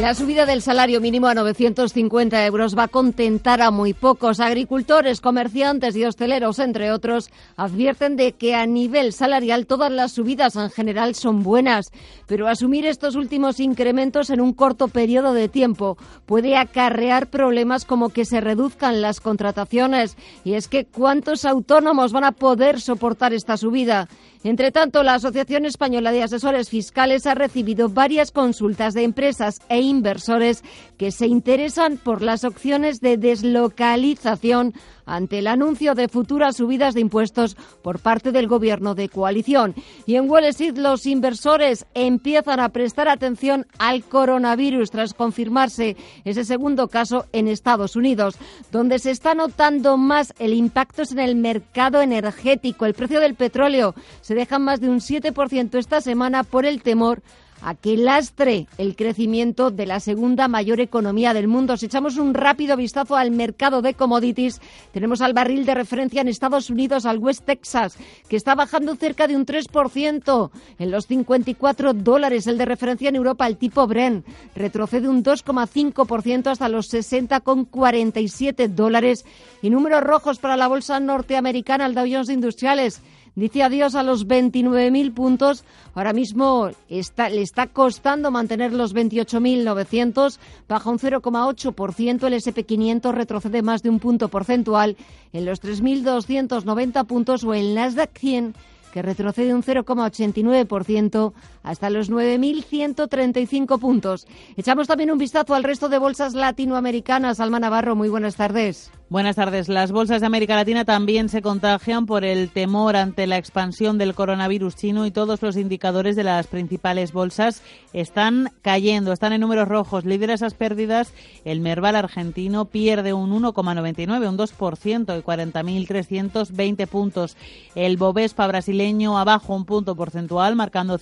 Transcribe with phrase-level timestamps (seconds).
[0.00, 4.40] La subida del salario mínimo a 950 euros va a contentar a muy pocos.
[4.40, 10.54] Agricultores, comerciantes y hosteleros, entre otros, advierten de que a nivel salarial todas las subidas
[10.56, 11.92] en general son buenas,
[12.26, 18.10] pero asumir estos últimos incrementos en un corto periodo de tiempo puede acarrear problemas como
[18.10, 20.18] que se reduzcan las contrataciones.
[20.44, 24.08] Y es que ¿cuántos autónomos van a poder soportar esta subida?
[24.46, 29.80] Entre tanto, la Asociación Española de Asesores Fiscales ha recibido varias consultas de empresas e
[29.80, 30.62] inversores
[30.96, 34.72] que se interesan por las opciones de deslocalización
[35.06, 39.74] ante el anuncio de futuras subidas de impuestos por parte del gobierno de coalición.
[40.04, 46.44] Y en Wall Street los inversores empiezan a prestar atención al coronavirus tras confirmarse ese
[46.44, 48.36] segundo caso en Estados Unidos,
[48.72, 52.84] donde se está notando más el impacto en el mercado energético.
[52.84, 57.22] El precio del petróleo se deja más de un 7% esta semana por el temor
[57.62, 61.76] a que lastre el crecimiento de la segunda mayor economía del mundo.
[61.76, 64.60] Si echamos un rápido vistazo al mercado de commodities,
[64.92, 67.96] tenemos al barril de referencia en Estados Unidos, al West Texas,
[68.28, 72.46] que está bajando cerca de un 3% en los 54 dólares.
[72.46, 79.24] El de referencia en Europa, el tipo Brent, retrocede un 2,5% hasta los 60,47 dólares.
[79.62, 83.00] Y números rojos para la bolsa norteamericana, el Dow Jones Industriales
[83.36, 85.64] dice adiós a los 29.000 puntos.
[85.94, 90.38] Ahora mismo está, le está costando mantener los 28.900,
[90.68, 92.26] baja un 0,8%.
[92.26, 94.96] El SP500 retrocede más de un punto porcentual
[95.32, 98.54] en los 3.290 puntos o el Nasdaq 100
[98.96, 101.34] que retrocede un 0,89%
[101.66, 104.26] hasta los 9.135 puntos.
[104.56, 107.40] Echamos también un vistazo al resto de bolsas latinoamericanas.
[107.40, 108.92] Alma Navarro, muy buenas tardes.
[109.08, 109.68] Buenas tardes.
[109.68, 114.14] Las bolsas de América Latina también se contagian por el temor ante la expansión del
[114.14, 117.62] coronavirus chino y todos los indicadores de las principales bolsas
[117.92, 120.04] están cayendo, están en números rojos.
[120.04, 121.12] Lidera esas pérdidas
[121.44, 127.36] el Merval argentino pierde un 1,99, un 2% y 40.320 puntos.
[127.76, 130.98] El Bovespa brasileño abajo un punto porcentual, marcando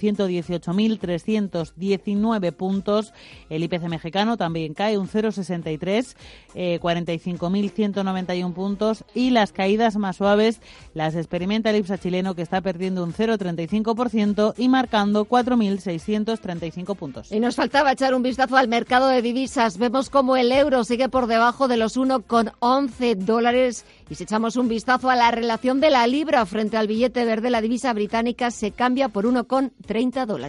[0.60, 3.12] 118.319 puntos.
[3.50, 6.16] El IPC mexicano también cae un 0,63,
[6.54, 10.60] eh, 45.100 191 puntos y las caídas más suaves
[10.94, 17.32] las experimenta el IPSA chileno que está perdiendo un 0,35% y marcando 4.635 puntos.
[17.32, 19.78] Y nos faltaba echar un vistazo al mercado de divisas.
[19.78, 24.68] Vemos como el euro sigue por debajo de los 1,11 dólares y si echamos un
[24.68, 28.70] vistazo a la relación de la libra frente al billete verde, la divisa británica se
[28.70, 30.43] cambia por 1,30 dólares.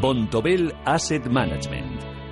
[0.00, 2.13] Bontobel Asset Management.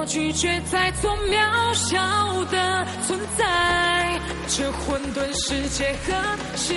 [0.00, 1.98] 我拒绝再做渺小
[2.46, 4.18] 的存在
[4.48, 6.14] 这混沌世界何
[6.56, 6.72] 时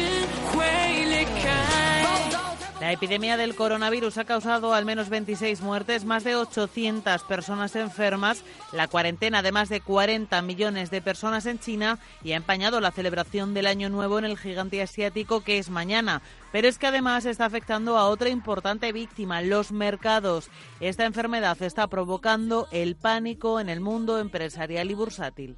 [0.52, 0.66] 会
[1.06, 2.03] 离开？
[2.80, 8.88] La epidemia del coronavirus ha causado al menos 26 muertes, más de 800 personas enfermas, la
[8.88, 13.54] cuarentena de más de 40 millones de personas en China y ha empañado la celebración
[13.54, 16.22] del Año Nuevo en el gigante asiático que es mañana.
[16.52, 20.50] Pero es que además está afectando a otra importante víctima, los mercados.
[20.80, 25.56] Esta enfermedad está provocando el pánico en el mundo empresarial y bursátil.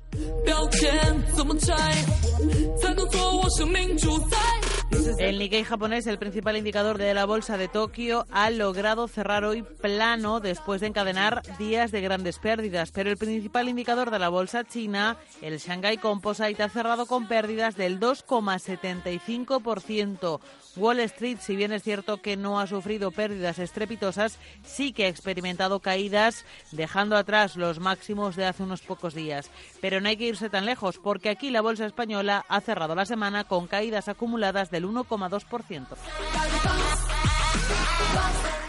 [5.17, 9.61] El Nikkei japonés, el principal indicador de la bolsa de Tokio, ha logrado cerrar hoy
[9.63, 12.91] plano después de encadenar días de grandes pérdidas.
[12.91, 17.75] Pero el principal indicador de la bolsa china, el Shanghai Composite, ha cerrado con pérdidas
[17.75, 20.39] del 2,75%.
[20.75, 25.07] Wall Street, si bien es cierto que no ha sufrido pérdidas estrepitosas, sí que ha
[25.07, 29.49] experimentado caídas, dejando atrás los máximos de hace unos pocos días.
[29.79, 33.05] Pero no hay que irse tan lejos, porque aquí la bolsa española ha cerrado la
[33.05, 35.85] semana con caídas acumuladas del 1,2%.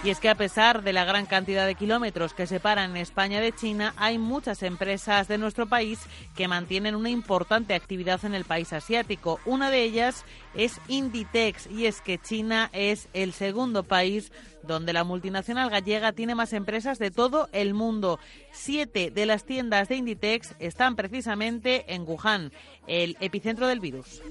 [0.04, 3.52] Y es que a pesar de la gran cantidad de kilómetros que separan España de
[3.52, 5.98] China, hay muchas empresas de nuestro país
[6.36, 9.40] que mantienen una importante actividad en el país asiático.
[9.44, 10.24] Una de ellas
[10.54, 14.30] es Inditex y es que China es el segundo país
[14.62, 18.18] donde la multinacional gallega tiene más empresas de todo el mundo.
[18.52, 22.52] Siete de las tiendas de Inditex están precisamente en Wuhan,
[22.86, 24.22] el epicentro del virus.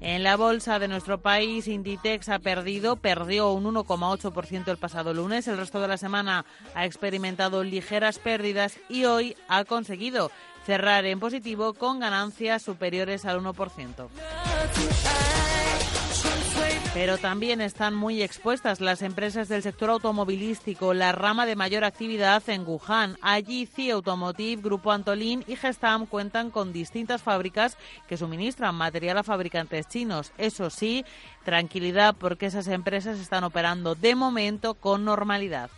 [0.00, 5.48] En la bolsa de nuestro país, Inditex ha perdido, perdió un 1,8% el pasado lunes.
[5.48, 6.44] El resto de la semana
[6.74, 10.30] ha experimentado ligeras pérdidas y hoy ha conseguido
[10.64, 14.08] cerrar en positivo con ganancias superiores al 1%.
[16.96, 22.42] Pero también están muy expuestas las empresas del sector automovilístico, la rama de mayor actividad
[22.48, 23.18] en Wuhan.
[23.20, 27.76] Allí CI Automotive, Grupo Antolín y Gestam cuentan con distintas fábricas
[28.08, 30.32] que suministran material a fabricantes chinos.
[30.38, 31.04] Eso sí,
[31.44, 35.68] tranquilidad porque esas empresas están operando de momento con normalidad.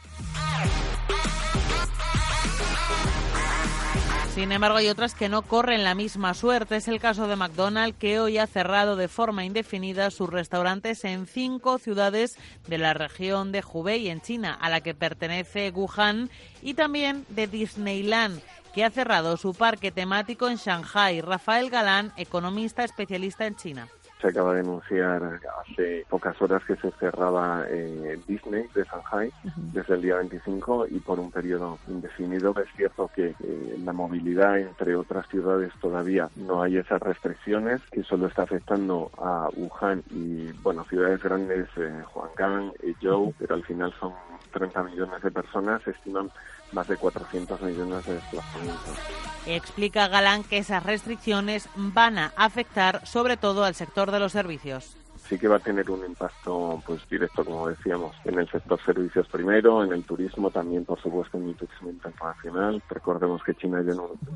[4.38, 6.76] Sin embargo, hay otras que no corren la misma suerte.
[6.76, 11.26] Es el caso de McDonald's, que hoy ha cerrado de forma indefinida sus restaurantes en
[11.26, 12.38] cinco ciudades
[12.69, 16.31] de la región de Hubei, en China, a la que pertenece Wuhan,
[16.62, 18.40] y también de Disneyland
[18.73, 21.20] que ha cerrado su parque temático en Shanghai.
[21.20, 23.88] Rafael Galán, economista especialista en China.
[24.20, 29.31] Se acaba de anunciar hace pocas horas que se cerraba eh, Disney de Shanghai
[29.73, 32.55] desde el día 25 y por un periodo indefinido.
[32.61, 38.03] Es cierto que eh, la movilidad entre otras ciudades todavía no hay esas restricciones, que
[38.03, 43.64] solo está afectando a Wuhan y, bueno, ciudades grandes, eh, Huanggang, y Zhou, pero al
[43.64, 44.12] final son
[44.49, 46.31] 30 millones de personas, estiman
[46.73, 48.99] más de 400 millones de desplazamientos.
[49.47, 54.97] Explica Galán que esas restricciones van a afectar sobre todo al sector de los servicios
[55.29, 59.29] sí que va a tener un impacto pues directo, como decíamos, en el sector servicios
[59.29, 62.83] primero, en el turismo también, por supuesto, en el turismo internacional.
[62.89, 63.85] Recordemos que China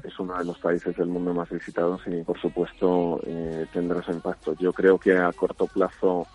[0.04, 4.12] es uno de los países del mundo más visitados y, por supuesto, eh, tendrá ese
[4.12, 4.54] impacto.
[4.58, 6.26] Yo creo que a corto plazo,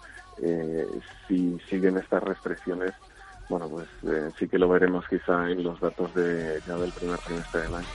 [0.41, 0.87] eh,
[1.27, 2.93] si siguen estas restricciones,
[3.49, 7.61] bueno, pues eh, sí que lo veremos quizá en los datos ya del primer trimestre
[7.61, 7.87] del año.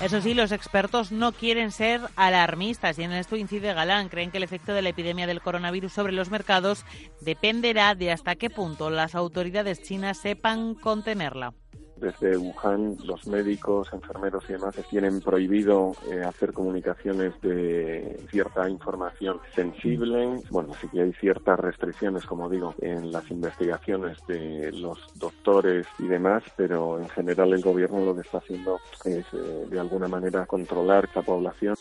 [0.00, 4.08] Eso sí, los expertos no quieren ser alarmistas y en esto incide Galán.
[4.08, 6.84] Creen que el efecto de la epidemia del coronavirus sobre los mercados
[7.20, 11.52] dependerá de hasta qué punto las autoridades chinas sepan contenerla
[12.00, 19.40] desde Wuhan los médicos, enfermeros y demás tienen prohibido eh, hacer comunicaciones de cierta información
[19.54, 20.40] sensible.
[20.50, 26.06] Bueno, sí que hay ciertas restricciones, como digo, en las investigaciones de los doctores y
[26.06, 30.46] demás, pero en general el gobierno lo que está haciendo es eh, de alguna manera
[30.46, 31.76] controlar esta población.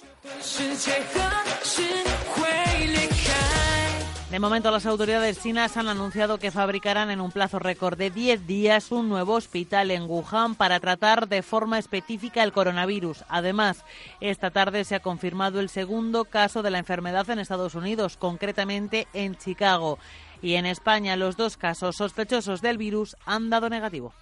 [4.31, 8.45] De momento, las autoridades chinas han anunciado que fabricarán en un plazo récord de 10
[8.45, 13.23] días un nuevo hospital en Wuhan para tratar de forma específica el coronavirus.
[13.29, 13.85] Además,
[14.19, 19.07] esta tarde se ha confirmado el segundo caso de la enfermedad en Estados Unidos, concretamente
[19.13, 19.97] en Chicago.
[20.41, 24.13] Y en España, los dos casos sospechosos del virus han dado negativo.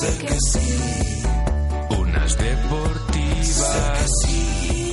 [0.00, 1.22] Sé que sí.
[1.98, 4.10] Unas deportivas.
[4.22, 4.92] sí.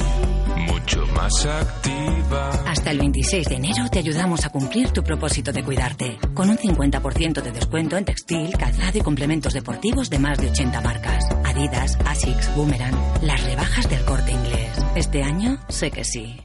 [0.58, 2.50] Mucho más activa.
[2.68, 6.18] Hasta el 26 de enero te ayudamos a cumplir tu propósito de cuidarte.
[6.34, 10.82] Con un 50% de descuento en textil, calzado y complementos deportivos de más de 80
[10.82, 11.26] marcas.
[11.44, 12.96] Adidas, Asics, Boomerang.
[13.22, 14.78] Las rebajas del corte inglés.
[14.96, 16.38] Este año sé que sí.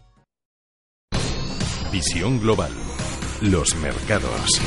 [1.92, 2.72] Visión global.
[3.40, 4.60] Los mercados.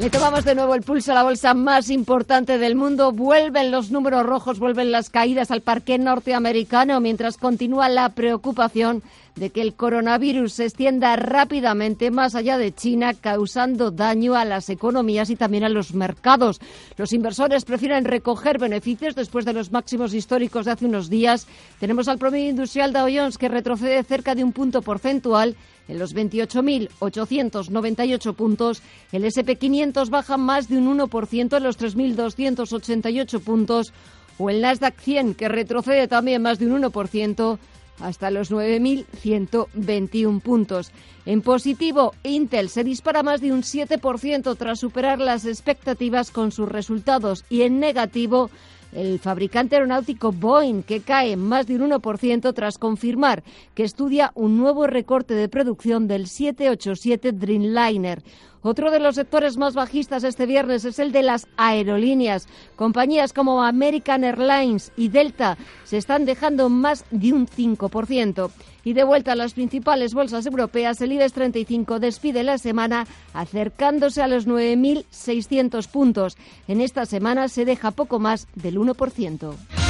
[0.00, 3.12] Le tomamos de nuevo el pulso a la bolsa más importante del mundo.
[3.12, 9.02] Vuelven los números rojos, vuelven las caídas al parque norteamericano, mientras continúa la preocupación
[9.36, 14.68] de que el coronavirus se extienda rápidamente más allá de China, causando daño a las
[14.70, 16.60] economías y también a los mercados.
[16.96, 21.46] Los inversores prefieren recoger beneficios después de los máximos históricos de hace unos días.
[21.78, 25.56] Tenemos al promedio industrial Dow Jones que retrocede cerca de un punto porcentual
[25.88, 28.82] en los 28.898 puntos.
[29.12, 33.92] El SP500 baja más de un 1% en los 3.288 puntos.
[34.38, 37.58] O el Nasdaq 100, que retrocede también más de un 1%
[38.00, 40.92] hasta los 9.121 puntos.
[41.26, 46.68] En positivo, Intel se dispara más de un 7% tras superar las expectativas con sus
[46.68, 48.50] resultados y en negativo,
[48.92, 54.58] el fabricante aeronáutico Boeing, que cae más de un 1% tras confirmar que estudia un
[54.58, 58.22] nuevo recorte de producción del 787 Dreamliner.
[58.62, 62.46] Otro de los sectores más bajistas este viernes es el de las aerolíneas.
[62.76, 68.50] Compañías como American Airlines y Delta se están dejando más de un 5%.
[68.84, 74.22] Y de vuelta a las principales bolsas europeas, el IBEX 35 despide la semana acercándose
[74.22, 76.36] a los 9.600 puntos.
[76.68, 79.89] En esta semana se deja poco más del 1%.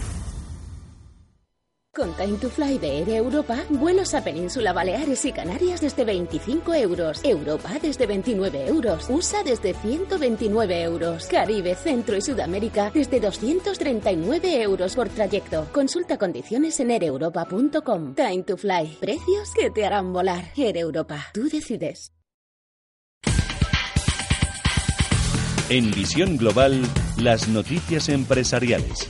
[1.93, 6.73] Con Time to Fly de Air Europa, vuelos a Península Baleares y Canarias desde 25
[6.73, 14.61] euros, Europa desde 29 euros, USA desde 129 euros, Caribe, Centro y Sudamérica desde 239
[14.61, 15.67] euros por trayecto.
[15.73, 18.15] Consulta condiciones en aereuropa.com.
[18.15, 20.45] Time to Fly, precios que te harán volar.
[20.55, 22.13] Air Europa, tú decides.
[25.67, 26.81] En Visión Global,
[27.17, 29.09] las noticias empresariales.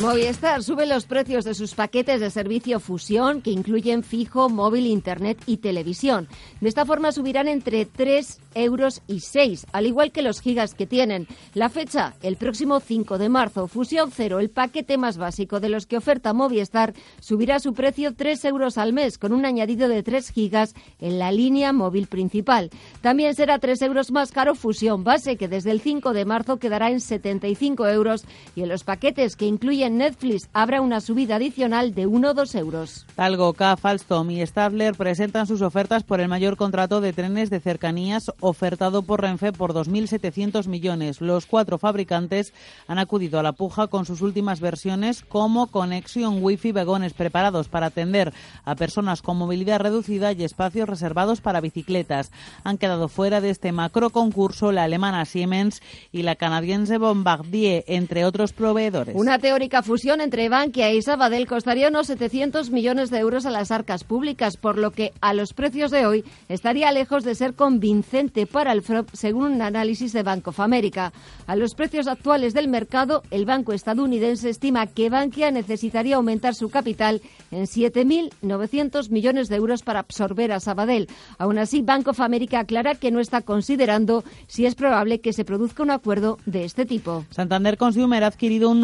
[0.00, 5.38] Movistar sube los precios de sus paquetes de servicio fusión que incluyen fijo, móvil, internet
[5.44, 6.26] y televisión.
[6.62, 10.86] De esta forma subirán entre 3 euros y 6, al igual que los gigas que
[10.86, 11.28] tienen.
[11.52, 13.68] La fecha, el próximo 5 de marzo.
[13.68, 18.42] Fusión Cero, el paquete más básico de los que oferta Movistar, subirá su precio 3
[18.46, 22.70] euros al mes con un añadido de 3 gigas en la línea móvil principal.
[23.02, 26.90] También será 3 euros más caro Fusión Base, que desde el 5 de marzo quedará
[26.90, 28.24] en 75 euros
[28.56, 32.54] y en los paquetes que incluyen Netflix habrá una subida adicional de 1 o 2
[32.56, 33.06] euros.
[33.14, 37.60] Talgo, CAF, Alstom y Stadler presentan sus ofertas por el mayor contrato de trenes de
[37.60, 41.20] cercanías ofertado por Renfe por 2.700 millones.
[41.20, 42.52] Los cuatro fabricantes
[42.86, 47.86] han acudido a la puja con sus últimas versiones como conexión Wi-Fi vagones preparados para
[47.86, 48.32] atender
[48.64, 52.30] a personas con movilidad reducida y espacios reservados para bicicletas.
[52.64, 55.82] Han quedado fuera de este macro concurso la alemana Siemens
[56.12, 59.14] y la canadiense Bombardier, entre otros proveedores.
[59.16, 63.70] Una teórica fusión entre Bankia y Sabadell costaría unos 700 millones de euros a las
[63.70, 68.46] arcas públicas, por lo que a los precios de hoy estaría lejos de ser convincente
[68.46, 71.12] para el FROP, según un análisis de Bank of America.
[71.46, 76.68] A los precios actuales del mercado, el banco estadounidense estima que Bankia necesitaría aumentar su
[76.68, 81.08] capital en 7.900 millones de euros para absorber a Sabadell.
[81.38, 85.44] Aún así, Bank of America aclara que no está considerando si es probable que se
[85.44, 87.24] produzca un acuerdo de este tipo.
[87.30, 88.80] Santander Consumer ha adquirido un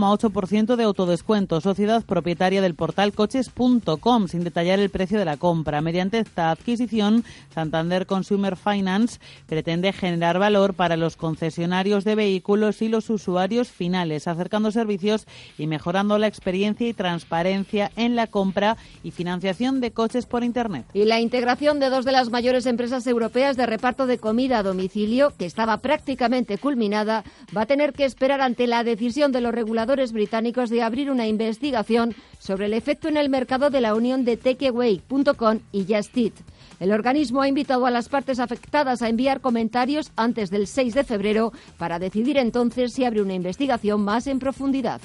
[0.00, 5.80] 93,8% de autodescuento, sociedad propietaria del portal coches.com, sin detallar el precio de la compra.
[5.80, 12.88] Mediante esta adquisición, Santander Consumer Finance pretende generar valor para los concesionarios de vehículos y
[12.88, 15.26] los usuarios finales, acercando servicios
[15.58, 20.86] y mejorando la experiencia y transparencia en la compra y financiación de coches por Internet.
[20.94, 24.62] Y la integración de dos de las mayores empresas europeas de reparto de comida a
[24.62, 29.54] domicilio, que estaba prácticamente culminada, va a tener que esperar ante la decisión de los
[29.54, 34.24] reguladores británicos de abrir una investigación sobre el efecto en el mercado de la unión
[34.24, 36.34] de Takeaway.com y Just Eat.
[36.78, 41.04] El organismo ha invitado a las partes afectadas a enviar comentarios antes del 6 de
[41.04, 45.00] febrero para decidir entonces si abre una investigación más en profundidad.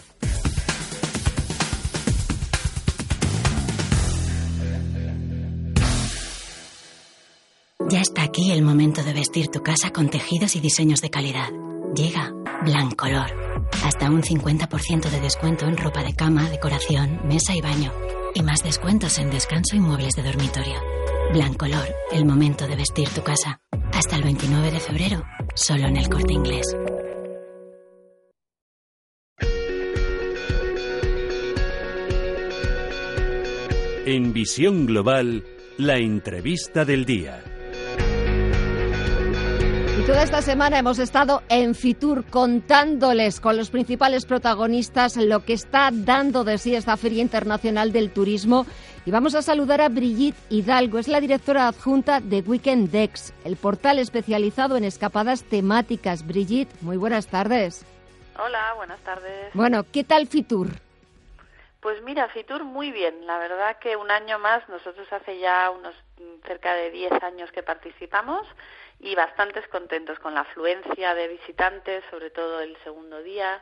[7.89, 11.49] Ya está aquí el momento de vestir tu casa con tejidos y diseños de calidad.
[11.93, 13.44] Llega Blancolor.
[14.09, 17.91] Un 50% de descuento en ropa de cama, decoración, mesa y baño.
[18.33, 20.79] Y más descuentos en descanso y muebles de dormitorio.
[21.33, 23.59] Blancolor, el momento de vestir tu casa.
[23.93, 25.23] Hasta el 29 de febrero,
[25.55, 26.75] solo en el corte inglés.
[34.05, 35.43] En Visión Global,
[35.77, 37.54] la entrevista del día.
[40.05, 45.89] Toda esta semana hemos estado en Fitur contándoles con los principales protagonistas lo que está
[45.91, 48.67] dando de sí esta Feria Internacional del Turismo.
[49.07, 53.57] Y vamos a saludar a Brigitte Hidalgo, es la directora adjunta de Weekend Dex, el
[53.57, 56.23] portal especializado en escapadas temáticas.
[56.27, 57.83] Brigitte, muy buenas tardes.
[58.37, 59.51] Hola, buenas tardes.
[59.55, 60.67] Bueno, ¿qué tal Fitur?
[61.79, 63.25] Pues mira, Fitur muy bien.
[63.25, 65.95] La verdad que un año más, nosotros hace ya unos
[66.45, 68.47] cerca de 10 años que participamos
[68.99, 73.61] y bastantes contentos con la afluencia de visitantes, sobre todo el segundo día,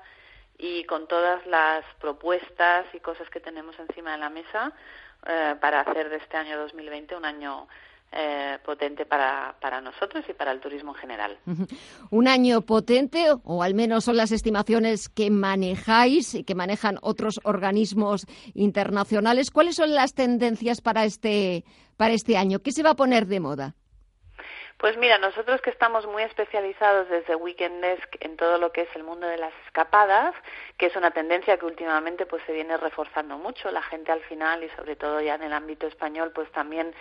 [0.57, 4.71] y con todas las propuestas y cosas que tenemos encima de la mesa
[5.25, 7.67] eh, para hacer de este año 2020 un año
[8.15, 11.37] eh, potente para, para nosotros y para el turismo en general.
[12.11, 17.39] Un año potente, o al menos son las estimaciones que manejáis y que manejan otros
[17.43, 19.49] organismos internacionales.
[19.49, 21.65] ¿Cuáles son las tendencias para este,
[21.97, 22.59] para este año?
[22.59, 23.75] ¿Qué se va a poner de moda?
[24.83, 28.89] Pues mira, nosotros que estamos muy especializados desde Weekend Desk en todo lo que es
[28.97, 30.35] el mundo de las escapadas,
[30.77, 34.61] que es una tendencia que últimamente pues se viene reforzando mucho, la gente al final
[34.61, 36.93] y sobre todo ya en el ámbito español pues también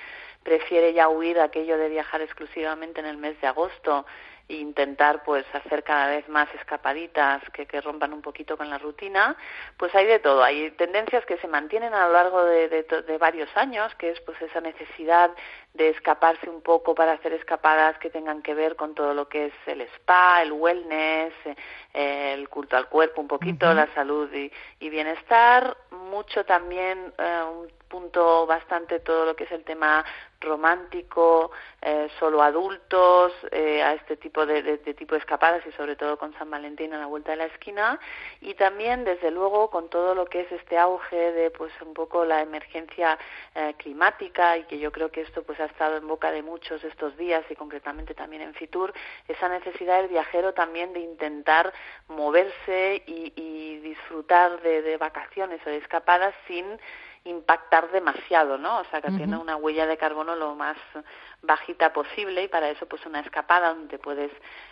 [0.45, 4.07] prefiere ya huir aquello de viajar exclusivamente en el mes de agosto
[4.49, 9.37] e intentar pues hacer cada vez más escapaditas que, rompan un poquito con la rutina,
[9.77, 10.43] pues hay de todo.
[10.43, 14.41] Hay tendencias que se mantienen a lo largo de, de, varios años, que es pues
[14.43, 15.31] esa necesidad
[15.75, 19.47] de escaparse un poco para hacer escapadas que tengan que ver con todo lo que
[19.47, 21.33] es el spa, el wellness,
[21.95, 27.43] eh, el culto al cuerpo un poquito, la salud y, y, bienestar, mucho también eh,
[27.51, 30.03] un punto bastante todo lo que es el tema
[30.43, 31.51] romántico,
[31.81, 36.19] eh, solo adultos, eh, a este tipo de, de, tipo de escapadas y sobre todo
[36.19, 38.01] con San Valentín a la vuelta de la esquina.
[38.41, 42.25] Y también desde luego con todo lo que es este auge de pues un poco
[42.25, 43.19] la emergencia
[43.55, 46.83] eh, climática y que yo creo que esto pues ha estado en boca de muchos
[46.85, 48.93] estos días y concretamente también en Fitur
[49.29, 51.73] esa necesidad del viajero también de intentar
[52.09, 56.67] moverse y, y disfrutar de, de vacaciones o de escapadas sin
[57.25, 58.81] impactar demasiado, ¿no?
[58.81, 60.77] O sea, que tiene una huella de carbono lo más
[61.43, 64.31] bajita posible y para eso pues una escapada donde puedes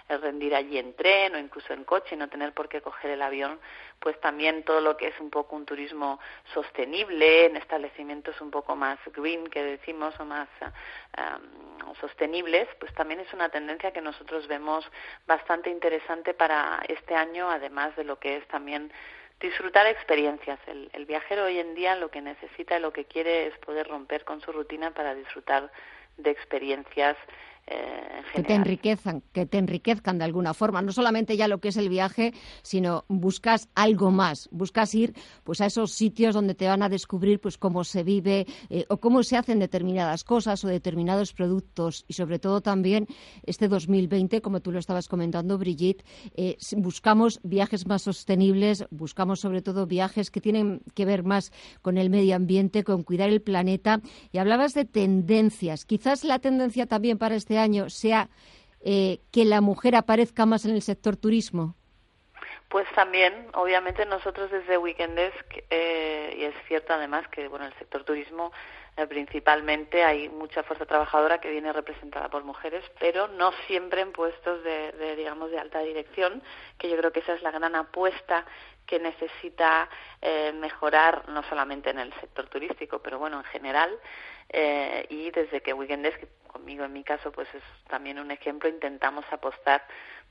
[0.08, 3.12] eh, rendir allí en tren o incluso en coche y no tener por qué coger
[3.12, 3.58] el avión,
[3.98, 6.20] pues también todo lo que es un poco un turismo
[6.54, 10.48] sostenible en establecimientos un poco más green que decimos o más
[11.18, 14.84] um, sostenibles, pues también es una tendencia que nosotros vemos
[15.26, 18.92] bastante interesante para este año, además de lo que es también
[19.40, 20.58] disfrutar experiencias.
[20.66, 23.88] El, el, viajero hoy en día lo que necesita y lo que quiere es poder
[23.88, 25.70] romper con su rutina para disfrutar
[26.16, 27.16] de experiencias
[27.70, 28.00] eh,
[28.34, 31.76] que te enriquezcan, que te enriquezcan de alguna forma, no solamente ya lo que es
[31.76, 36.82] el viaje, sino buscas algo más, buscas ir pues a esos sitios donde te van
[36.82, 41.32] a descubrir pues cómo se vive eh, o cómo se hacen determinadas cosas o determinados
[41.32, 42.04] productos.
[42.08, 43.06] Y sobre todo también
[43.44, 46.04] este 2020, como tú lo estabas comentando Brigitte,
[46.34, 51.52] eh, buscamos viajes más sostenibles, buscamos sobre todo viajes que tienen que ver más
[51.82, 54.00] con el medio ambiente, con cuidar el planeta.
[54.32, 58.28] Y hablabas de tendencias, quizás la tendencia también para este año sea
[58.84, 61.74] eh, que la mujer aparezca más en el sector turismo?
[62.68, 65.18] Pues también, obviamente nosotros desde Weekend
[65.70, 68.52] eh, y es cierto además que bueno el sector turismo
[68.96, 74.12] eh, principalmente hay mucha fuerza trabajadora que viene representada por mujeres, pero no siempre en
[74.12, 76.42] puestos de, de, digamos de alta dirección,
[76.78, 78.44] que yo creo que esa es la gran apuesta
[78.86, 79.88] que necesita
[80.20, 83.90] eh, mejorar no solamente en el sector turístico, pero bueno en general
[84.48, 86.06] eh, y desde que Weekend
[86.52, 88.68] conmigo en mi caso pues es también un ejemplo.
[88.68, 89.82] Intentamos apostar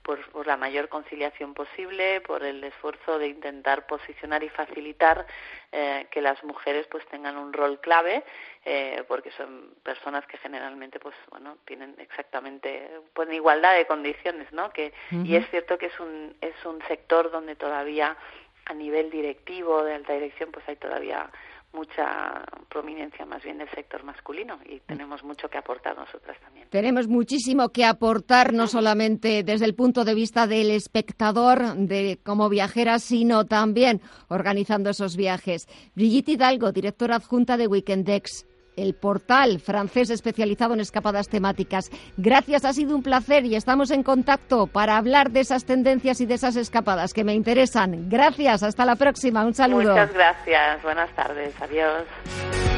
[0.03, 5.25] por, por, la mayor conciliación posible por el esfuerzo de intentar posicionar y facilitar
[5.71, 8.23] eh, que las mujeres pues tengan un rol clave
[8.65, 14.71] eh, porque son personas que generalmente pues bueno tienen exactamente pues igualdad de condiciones no
[14.71, 18.17] que y es cierto que es un es un sector donde todavía
[18.65, 21.29] a nivel directivo de alta dirección pues hay todavía
[21.73, 26.67] mucha prominencia más bien del sector masculino y tenemos mucho que aportar nosotras también.
[26.69, 32.49] Tenemos muchísimo que aportar, no solamente desde el punto de vista del espectador, de como
[32.49, 35.67] viajera, sino también organizando esos viajes.
[35.95, 38.45] Brigitte Hidalgo, directora adjunta de Weekendex
[38.81, 41.89] el portal francés especializado en escapadas temáticas.
[42.17, 46.25] Gracias, ha sido un placer y estamos en contacto para hablar de esas tendencias y
[46.25, 48.09] de esas escapadas que me interesan.
[48.09, 49.91] Gracias, hasta la próxima, un saludo.
[49.91, 52.68] Muchas gracias, buenas tardes, adiós.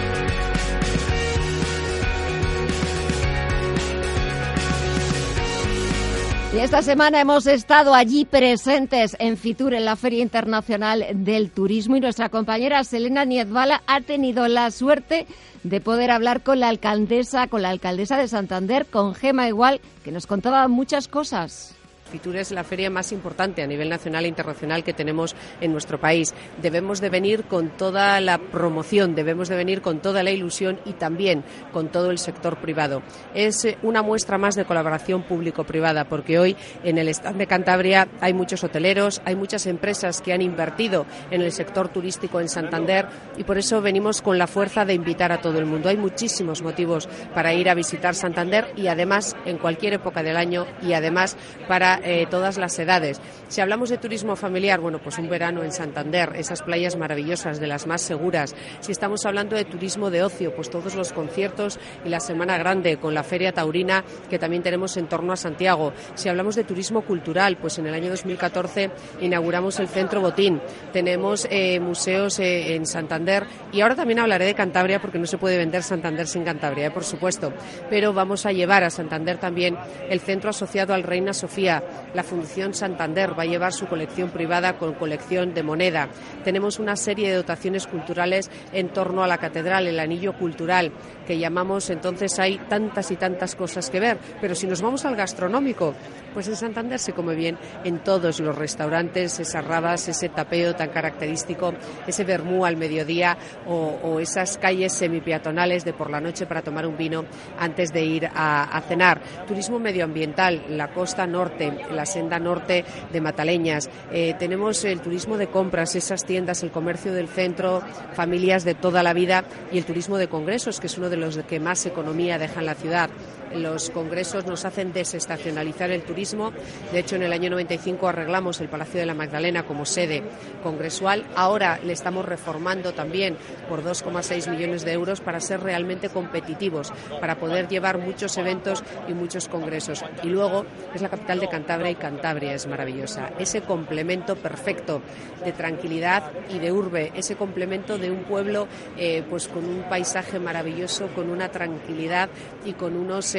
[6.54, 11.96] Y esta semana hemos estado allí presentes en Fitur, en la Feria Internacional del Turismo,
[11.96, 15.28] y nuestra compañera Selena Niedvala ha tenido la suerte
[15.64, 20.12] de poder hablar con la alcaldesa, con la alcaldesa de Santander, con Gema Igual, que
[20.12, 21.74] nos contaba muchas cosas.
[22.12, 26.00] Fitur es la feria más importante a nivel nacional e internacional que tenemos en nuestro
[26.00, 26.34] país.
[26.62, 30.94] Debemos de venir con toda la promoción, debemos de venir con toda la ilusión y
[30.94, 33.02] también con todo el sector privado.
[33.34, 38.10] Es eh, una muestra más de colaboración público-privada porque hoy en el stand de Cantabria
[38.20, 43.08] hay muchos hoteleros, hay muchas empresas que han invertido en el sector turístico en Santander
[43.38, 45.88] y por eso venimos con la fuerza de invitar a todo el mundo.
[45.88, 50.66] Hay muchísimos motivos para ir a visitar Santander y además en cualquier época del año
[50.82, 53.20] y además para eh, todas las edades.
[53.48, 57.68] Si hablamos de turismo familiar, bueno, pues un verano en Santander, esas playas maravillosas, de
[57.68, 58.56] las más seguras.
[58.80, 62.98] Si estamos hablando de turismo de ocio, pues todos los conciertos y la Semana Grande
[62.98, 65.94] con la Feria Taurina que también tenemos en torno a Santiago.
[66.16, 70.62] Si hablamos de turismo cultural, pues en el año 2014 inauguramos el Centro Botín.
[70.94, 75.38] Tenemos eh, museos eh, en Santander y ahora también hablaré de Cantabria porque no se
[75.38, 77.54] puede vender Santander sin Cantabria, por supuesto.
[77.90, 79.78] Pero vamos a llevar a Santander también
[80.10, 81.84] el centro asociado al Reina Sofía.
[82.14, 86.10] La Fundación Santander va a llevar su colección privada con colección de moneda.
[86.44, 90.92] Tenemos una serie de dotaciones culturales en torno a la catedral, el anillo cultural,
[91.26, 94.18] que llamamos entonces hay tantas y tantas cosas que ver.
[94.40, 95.94] Pero si nos vamos al gastronómico,
[96.34, 100.90] pues en Santander se come bien en todos los restaurantes, esas rabas, ese tapeo tan
[100.90, 101.74] característico,
[102.08, 106.98] ese vermú al mediodía o, esas calles semipeatonales de por la noche para tomar un
[106.98, 107.26] vino
[107.60, 109.22] antes de ir a, cenar.
[109.48, 113.90] Turismo medioambiental, la costa norte, la senda norte de Mataleñas.
[114.12, 117.82] Eh, tenemos el turismo de compras, esas tiendas, el comercio del centro,
[118.14, 121.38] familias de toda la vida y el turismo de congresos, que es uno de los
[121.40, 123.10] que más economía deja en la ciudad
[123.56, 126.52] los congresos nos hacen desestacionalizar el turismo.
[126.92, 130.24] De hecho, en el año 95 arreglamos el Palacio de la Magdalena como sede
[130.64, 131.26] congresual.
[131.36, 133.38] Ahora le estamos reformando también
[133.70, 139.14] por 2,6 millones de euros para ser realmente competitivos, para poder llevar muchos eventos y
[139.14, 140.04] muchos congresos.
[140.24, 143.32] Y luego es la capital de Cantabria y Cantabria es maravillosa.
[143.40, 145.02] Ese complemento perfecto
[145.44, 150.38] de tranquilidad y de urbe, ese complemento de un pueblo eh, pues con un paisaje
[150.38, 152.30] maravilloso, con una tranquilidad
[152.66, 153.36] y con unos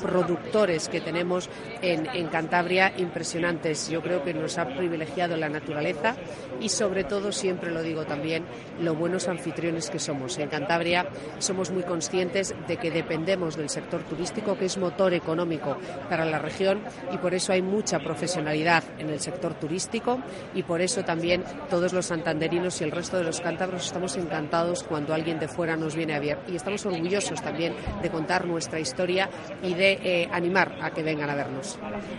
[0.00, 1.50] productores que tenemos
[1.82, 3.88] en, en, Cantabria impresionantes.
[3.90, 6.16] Yo creo que nos ha privilegiado la naturaleza
[6.60, 8.44] y sobre todo, siempre lo digo también,
[8.80, 10.38] lo buenos anfitriones que somos.
[10.38, 11.06] En Cantabria
[11.38, 15.76] somos muy conscientes de que dependemos del sector turístico, que es motor económico
[16.08, 16.80] para la región
[17.12, 20.20] y por eso hay mucha profesionalidad en el sector turístico
[20.54, 24.82] y por eso también todos los santanderinos y el resto de los cántabros estamos encantados
[24.82, 28.80] cuando alguien de fuera nos viene a ver y estamos orgullosos también de contar nuestra
[28.80, 29.28] historia
[29.62, 31.78] y de eh, animar a que vengan a vernos.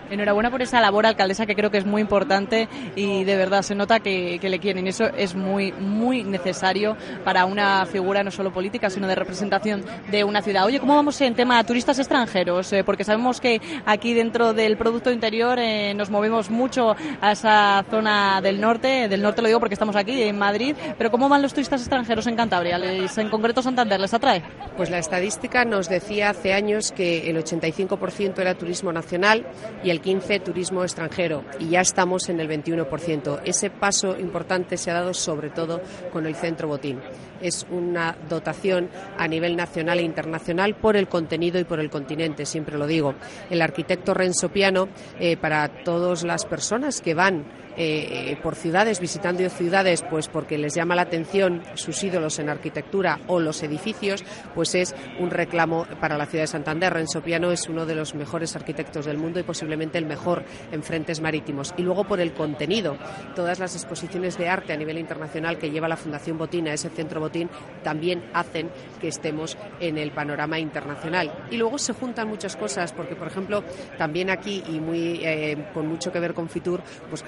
[0.10, 3.76] Enhorabuena por esa labor, alcaldesa, que creo que es muy importante y de verdad se
[3.76, 4.88] nota que, le quieren.
[4.88, 10.24] Eso es muy, muy necesario para una figura no solo política, sino de representación de
[10.24, 10.65] una ciudad.
[10.65, 12.74] Oye, ¿cómo vamos en tema turistas extranjeros?
[12.74, 17.84] Eh, porque sabemos que aquí dentro del Producto Interior eh, nos movemos mucho a esa
[17.92, 19.10] zona del norte.
[19.10, 20.78] Del norte lo digo porque estamos aquí, en Madrid.
[20.98, 22.78] Pero ¿cómo van los turistas extranjeros en Cantabria?
[22.78, 24.42] ¿Les, en concreto Santander les atrae?
[24.78, 29.46] Pues la estadística nos decía hace años que el 85% era turismo nacional
[29.84, 33.42] y el 15% turismo extranjero y ya estamos en el 21%.
[33.44, 35.82] Ese paso importante se ha dado sobre todo
[36.14, 37.02] con el Centro Botín.
[37.42, 42.46] Es una dotación a nivel nacional e internacional por el contenido y por el continente,
[42.46, 43.16] siempre lo digo.
[43.50, 47.45] El arquitecto Renzo Piano, eh, para todas las personas que van
[47.82, 53.20] eh, por ciudades, visitando ciudades, pues porque les llama la atención sus ídolos en arquitectura
[53.28, 56.94] o los edificios, pues es un reclamo para la ciudad de Santander.
[56.94, 60.84] Renzo Piano es uno de los mejores arquitectos del mundo y posiblemente el mejor en
[60.84, 61.74] frentes marítimos.
[61.78, 62.98] Y luego por el contenido,
[63.36, 67.20] todas las exposiciones de arte a nivel internacional que lleva la Fundación Botín ese centro
[67.20, 67.50] Botín
[67.84, 71.32] también hacen que estemos en el panorama internacional.
[71.50, 73.63] Y luego se juntan muchas cosas, porque por ejemplo,
[73.98, 77.24] también aquí y muy eh, con mucho que ver con Fitur, pues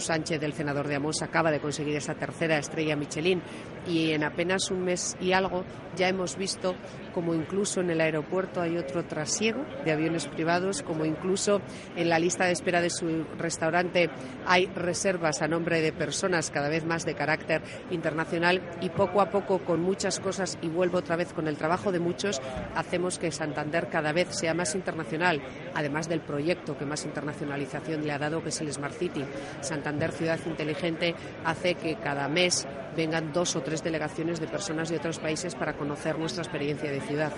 [0.00, 3.42] Sánchez, del senador de Amos, acaba de conseguir esa tercera estrella Michelin
[3.86, 5.64] y en apenas un mes y algo
[5.96, 6.74] ya hemos visto
[7.12, 11.60] como incluso en el aeropuerto hay otro trasiego de aviones privados, como incluso
[11.96, 14.08] en la lista de espera de su restaurante
[14.46, 19.30] hay reservas a nombre de personas cada vez más de carácter internacional y poco a
[19.30, 22.40] poco con muchas cosas, y vuelvo otra vez con el trabajo de muchos,
[22.74, 25.42] hacemos que Santander cada vez sea más internacional,
[25.74, 29.24] además del proyecto que más internacionalización le ha dado, que es el Smart City.
[29.60, 31.14] Santander Ciudad Inteligente
[31.44, 32.66] hace que cada mes
[32.96, 37.00] vengan dos o tres delegaciones de personas de otros países para conocer nuestra experiencia de
[37.00, 37.32] ciudad.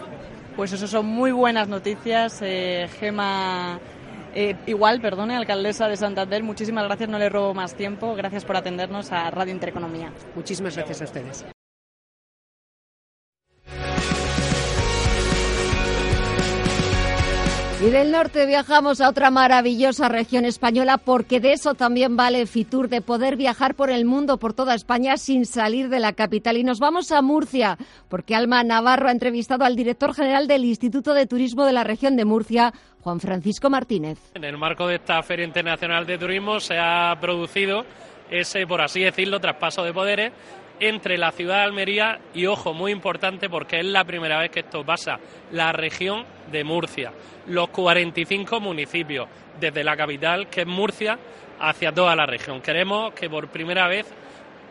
[0.57, 3.79] Pues eso son muy buenas noticias, eh, Gema.
[4.35, 8.15] Eh, igual, perdone, alcaldesa de Santander, muchísimas gracias, no le robo más tiempo.
[8.17, 10.13] Gracias por atendernos a Radio Intereconomía.
[10.35, 11.45] Muchísimas gracias a ustedes.
[17.83, 22.89] Y del norte viajamos a otra maravillosa región española porque de eso también vale Fitur,
[22.89, 26.57] de poder viajar por el mundo, por toda España sin salir de la capital.
[26.57, 27.77] Y nos vamos a Murcia
[28.09, 32.17] porque Alma Navarro ha entrevistado al director general del Instituto de Turismo de la región
[32.17, 34.19] de Murcia, Juan Francisco Martínez.
[34.35, 37.85] En el marco de esta Feria Internacional de Turismo se ha producido
[38.31, 40.33] ese, por así decirlo, traspaso de poderes
[40.87, 44.61] entre la ciudad de Almería y, ojo, muy importante porque es la primera vez que
[44.61, 45.19] esto pasa,
[45.53, 47.13] la región de Murcia,
[47.47, 49.29] los 45 municipios,
[49.61, 51.19] desde la capital, que es Murcia,
[51.61, 52.61] hacia toda la región.
[52.61, 54.07] Queremos que por primera vez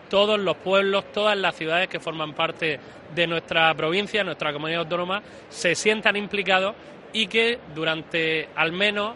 [0.09, 2.79] todos los pueblos, todas las ciudades que forman parte
[3.15, 6.75] de nuestra provincia, nuestra comunidad autónoma, se sientan implicados
[7.13, 9.15] y que durante al menos,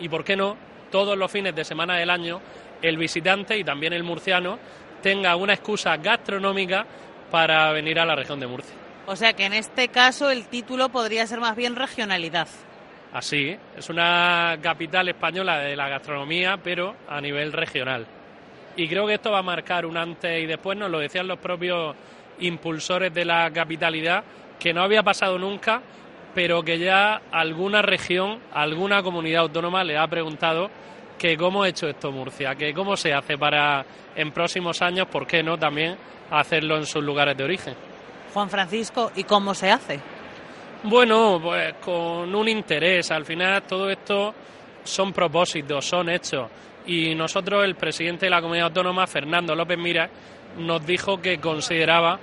[0.00, 0.56] y por qué no,
[0.90, 2.40] todos los fines de semana del año,
[2.82, 4.58] el visitante y también el murciano
[5.06, 6.84] tenga una excusa gastronómica
[7.30, 8.74] para venir a la región de Murcia.
[9.06, 12.48] O sea que en este caso el título podría ser más bien regionalidad.
[13.12, 18.04] Así, es una capital española de la gastronomía, pero a nivel regional.
[18.74, 21.38] Y creo que esto va a marcar un antes y después, nos lo decían los
[21.38, 21.94] propios
[22.40, 24.24] impulsores de la capitalidad,
[24.58, 25.82] que no había pasado nunca,
[26.34, 30.68] pero que ya alguna región, alguna comunidad autónoma le ha preguntado
[31.18, 35.26] que cómo ha hecho esto Murcia, que cómo se hace para en próximos años, ¿por
[35.26, 35.96] qué no también
[36.30, 37.74] hacerlo en sus lugares de origen?
[38.32, 40.00] Juan Francisco, ¿y cómo se hace?
[40.82, 43.10] Bueno, pues con un interés.
[43.10, 44.34] Al final todo esto
[44.84, 46.48] son propósitos, son hechos.
[46.86, 50.08] Y nosotros, el presidente de la comunidad autónoma, Fernando López Mira,
[50.58, 52.18] nos dijo que consideraba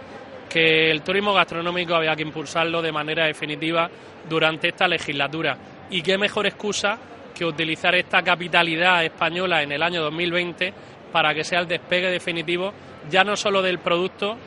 [0.47, 3.89] que el turismo gastronómico había que impulsarlo de manera definitiva
[4.29, 5.57] durante esta legislatura.
[5.89, 6.97] Y qué mejor excusa
[7.33, 10.73] que utilizar esta capitalidad española en el año 2020
[11.11, 12.73] para que sea el despegue definitivo
[13.09, 14.37] ya no solo del producto,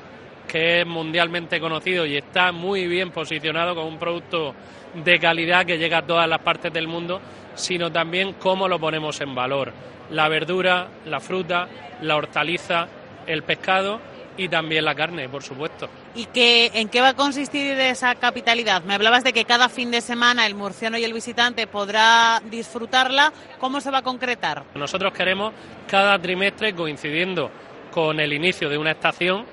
[0.49, 4.55] que es mundialmente conocido y está muy bien posicionado como un producto
[4.95, 7.21] de calidad que llega a todas las partes del mundo,
[7.55, 9.73] sino también cómo lo ponemos en valor.
[10.11, 11.69] La verdura, la fruta,
[12.01, 12.89] la hortaliza,
[13.27, 14.01] el pescado
[14.37, 15.89] y también la carne, por supuesto.
[16.15, 18.83] ¿Y qué, en qué va a consistir esa capitalidad?
[18.83, 23.33] Me hablabas de que cada fin de semana el murciano y el visitante podrá disfrutarla.
[23.59, 24.65] ¿Cómo se va a concretar?
[24.75, 25.53] Nosotros queremos
[25.89, 27.51] cada trimestre, coincidiendo
[27.91, 29.45] con el inicio de una estación,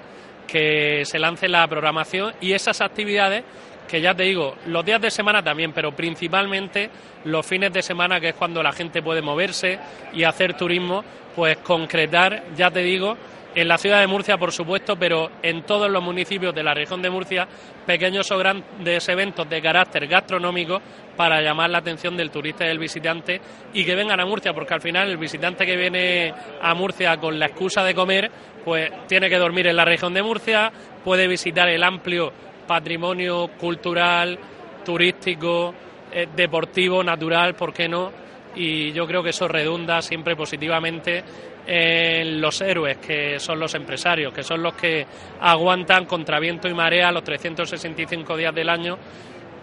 [0.48, 3.44] que se lance la programación y esas actividades
[3.88, 6.90] que ya te digo, los días de semana también, pero principalmente
[7.26, 9.78] los fines de semana, que es cuando la gente puede moverse
[10.14, 11.04] y hacer turismo,
[11.36, 13.18] pues concretar, ya te digo,
[13.56, 17.02] en la ciudad de Murcia, por supuesto, pero en todos los municipios de la región
[17.02, 17.48] de Murcia,
[17.86, 20.82] pequeños o grandes eventos de carácter gastronómico
[21.16, 23.40] para llamar la atención del turista y del visitante
[23.74, 27.38] y que vengan a Murcia, porque al final el visitante que viene a Murcia con
[27.38, 28.32] la excusa de comer,
[28.66, 30.72] pues tiene que dormir en la región de Murcia,
[31.04, 32.32] puede visitar el amplio
[32.68, 34.40] patrimonio cultural,
[34.84, 35.74] turístico,
[36.12, 38.12] eh, deportivo, natural, ¿por qué no?
[38.56, 41.24] Y yo creo que eso redunda siempre positivamente
[41.66, 45.06] en los héroes, que son los empresarios, que son los que
[45.42, 48.98] aguantan contra viento y marea los 365 días del año.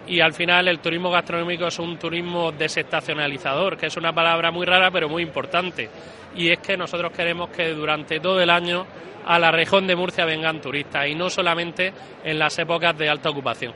[0.07, 4.65] Y al final el turismo gastronómico es un turismo desestacionalizador, que es una palabra muy
[4.65, 5.89] rara pero muy importante.
[6.35, 8.85] Y es que nosotros queremos que durante todo el año
[9.25, 13.29] a la región de Murcia vengan turistas y no solamente en las épocas de alta
[13.29, 13.73] ocupación.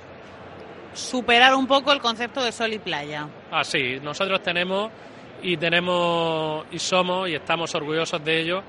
[0.93, 3.27] Superar un poco el concepto de sol y playa.
[3.51, 4.89] Así, nosotros tenemos
[5.45, 8.63] y tenemos y somos y estamos orgullosos de ello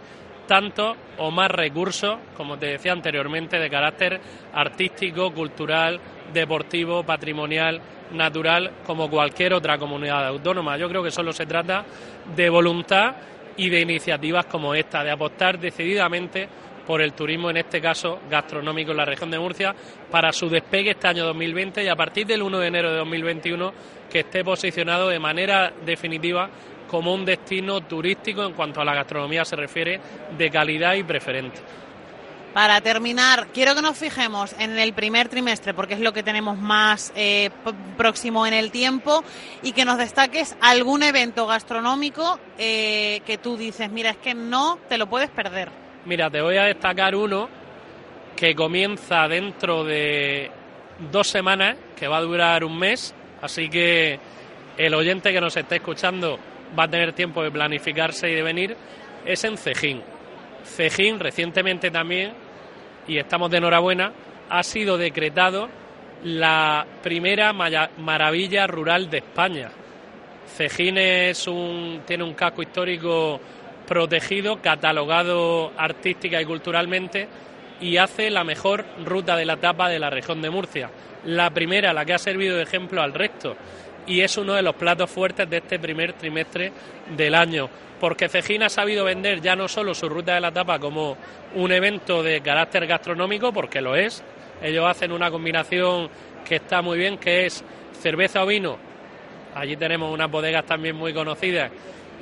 [0.46, 4.20] tanto o más recursos, como te decía anteriormente, de carácter
[4.52, 5.98] artístico, cultural,
[6.32, 7.80] deportivo, patrimonial,
[8.12, 10.76] natural, como cualquier otra comunidad autónoma.
[10.76, 11.84] Yo creo que solo se trata
[12.36, 13.16] de voluntad
[13.56, 16.48] y de iniciativas como esta, de apostar decididamente
[16.86, 19.74] por el turismo, en este caso gastronómico en la región de Murcia,
[20.10, 23.72] para su despegue este año 2020 y a partir del 1 de enero de 2021
[24.10, 26.48] que esté posicionado de manera definitiva
[26.88, 30.00] como un destino turístico en cuanto a la gastronomía se refiere
[30.36, 31.60] de calidad y preferente.
[32.56, 36.56] Para terminar, quiero que nos fijemos en el primer trimestre, porque es lo que tenemos
[36.56, 37.50] más eh,
[37.98, 39.22] próximo en el tiempo,
[39.62, 44.78] y que nos destaques algún evento gastronómico eh, que tú dices, mira, es que no
[44.88, 45.68] te lo puedes perder.
[46.06, 47.46] Mira, te voy a destacar uno
[48.34, 50.50] que comienza dentro de
[51.12, 53.14] dos semanas, que va a durar un mes,
[53.46, 54.18] así que
[54.76, 56.38] el oyente que nos esté escuchando
[56.78, 58.76] va a tener tiempo de planificarse y de venir,
[59.24, 60.02] es en Cejín.
[60.64, 62.32] Cejín recientemente también,
[63.08, 64.12] y estamos de enhorabuena,
[64.48, 65.68] ha sido decretado
[66.24, 69.70] la primera maravilla rural de España.
[70.56, 73.40] Cejín es un, tiene un casco histórico
[73.86, 77.28] protegido, catalogado artística y culturalmente,
[77.80, 80.90] y hace la mejor ruta de la tapa de la región de Murcia.
[81.26, 83.56] La primera, la que ha servido de ejemplo al resto
[84.06, 86.72] y es uno de los platos fuertes de este primer trimestre
[87.16, 87.68] del año,
[88.00, 91.16] porque Cejín ha sabido vender ya no solo su ruta de la tapa como
[91.54, 94.22] un evento de carácter gastronómico, porque lo es,
[94.62, 96.08] ellos hacen una combinación
[96.44, 97.64] que está muy bien, que es
[98.00, 98.78] cerveza o vino,
[99.54, 101.70] allí tenemos unas bodegas también muy conocidas,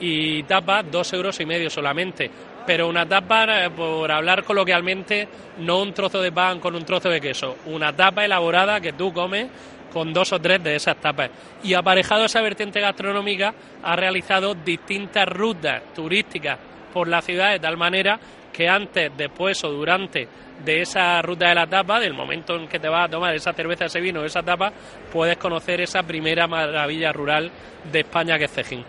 [0.01, 2.31] y tapa dos euros y medio solamente.
[2.67, 7.11] Pero una tapa, eh, por hablar coloquialmente, no un trozo de pan con un trozo
[7.11, 9.49] de queso, una tapa elaborada que tú comes
[9.93, 11.31] con dos o tres de esas tapas.
[11.63, 16.59] Y aparejado esa vertiente gastronómica, ha realizado distintas rutas turísticas
[16.93, 18.19] por la ciudad de tal manera
[18.53, 20.29] que antes, después o durante
[20.65, 23.53] de esa ruta de la tapa, del momento en que te vas a tomar esa
[23.53, 24.73] cerveza, ese vino, esa tapa,
[25.13, 27.51] puedes conocer esa primera maravilla rural
[27.91, 28.85] de España que es Cejín.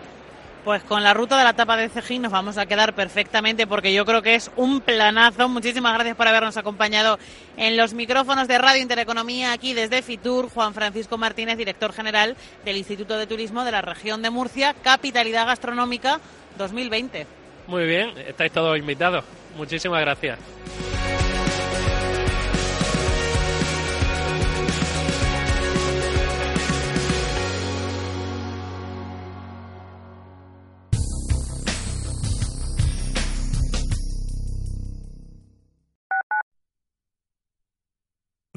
[0.66, 3.94] Pues con la ruta de la tapa de Cejín nos vamos a quedar perfectamente porque
[3.94, 5.48] yo creo que es un planazo.
[5.48, 7.20] Muchísimas gracias por habernos acompañado
[7.56, 10.50] en los micrófonos de Radio Intereconomía aquí desde Fitur.
[10.50, 15.46] Juan Francisco Martínez, director general del Instituto de Turismo de la región de Murcia, Capitalidad
[15.46, 16.18] Gastronómica
[16.58, 17.28] 2020.
[17.68, 19.24] Muy bien, estáis todos invitados.
[19.56, 20.36] Muchísimas gracias.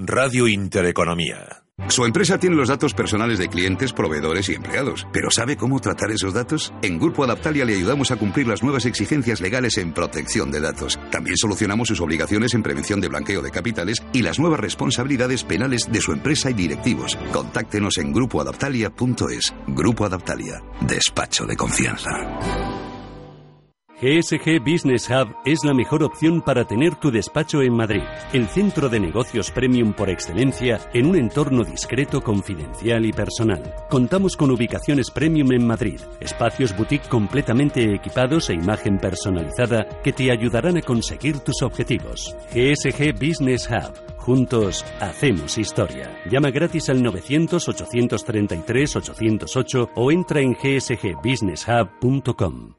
[0.01, 1.63] Radio Intereconomía.
[1.89, 6.11] Su empresa tiene los datos personales de clientes, proveedores y empleados, pero ¿sabe cómo tratar
[6.11, 6.73] esos datos?
[6.81, 10.97] En Grupo Adaptalia le ayudamos a cumplir las nuevas exigencias legales en protección de datos.
[11.11, 15.89] También solucionamos sus obligaciones en prevención de blanqueo de capitales y las nuevas responsabilidades penales
[15.91, 17.17] de su empresa y directivos.
[17.33, 19.53] Contáctenos en grupoadaptalia.es.
[19.67, 20.63] Grupo Adaptalia.
[20.81, 22.09] Despacho de confianza.
[24.01, 28.87] GSG Business Hub es la mejor opción para tener tu despacho en Madrid, el centro
[28.87, 33.61] de negocios premium por excelencia en un entorno discreto, confidencial y personal.
[33.89, 40.31] Contamos con ubicaciones premium en Madrid, espacios boutique completamente equipados e imagen personalizada que te
[40.31, 42.37] ayudarán a conseguir tus objetivos.
[42.53, 43.91] GSG Business Hub.
[44.15, 46.09] Juntos hacemos historia.
[46.31, 52.78] Llama gratis al 900-833-808 o entra en gsgbusinesshub.com.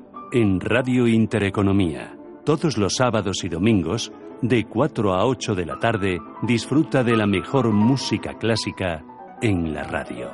[0.33, 2.17] en Radio Intereconomía.
[2.45, 7.27] Todos los sábados y domingos, de 4 a 8 de la tarde, disfruta de la
[7.27, 9.03] mejor música clásica
[9.41, 10.31] en la radio.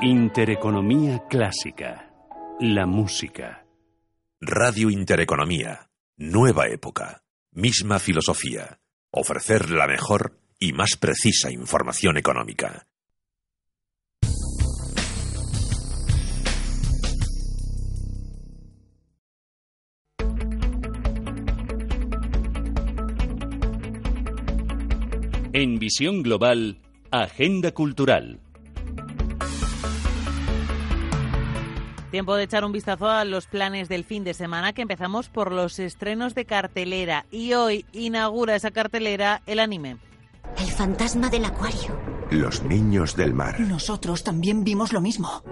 [0.00, 2.10] Intereconomía clásica.
[2.60, 3.66] La música.
[4.40, 5.86] Radio Intereconomía.
[6.18, 7.22] Nueva época.
[7.52, 8.80] Misma filosofía.
[9.10, 12.86] Ofrecer la mejor y más precisa información económica.
[25.52, 28.40] En Visión Global, Agenda Cultural.
[32.16, 35.52] Tiempo de echar un vistazo a los planes del fin de semana, que empezamos por
[35.52, 37.26] los estrenos de cartelera.
[37.30, 39.98] Y hoy inaugura esa cartelera el anime.
[40.56, 42.00] El fantasma del acuario.
[42.30, 43.60] Los niños del mar.
[43.60, 45.42] Nosotros también vimos lo mismo.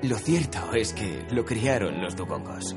[0.00, 2.76] Lo cierto es que lo criaron los dugongos.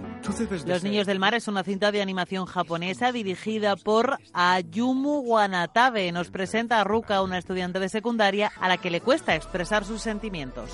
[0.66, 6.12] Los Niños del Mar es una cinta de animación japonesa dirigida por Ayumu Wanatabe.
[6.12, 10.02] Nos presenta a Ruka, una estudiante de secundaria a la que le cuesta expresar sus
[10.02, 10.72] sentimientos.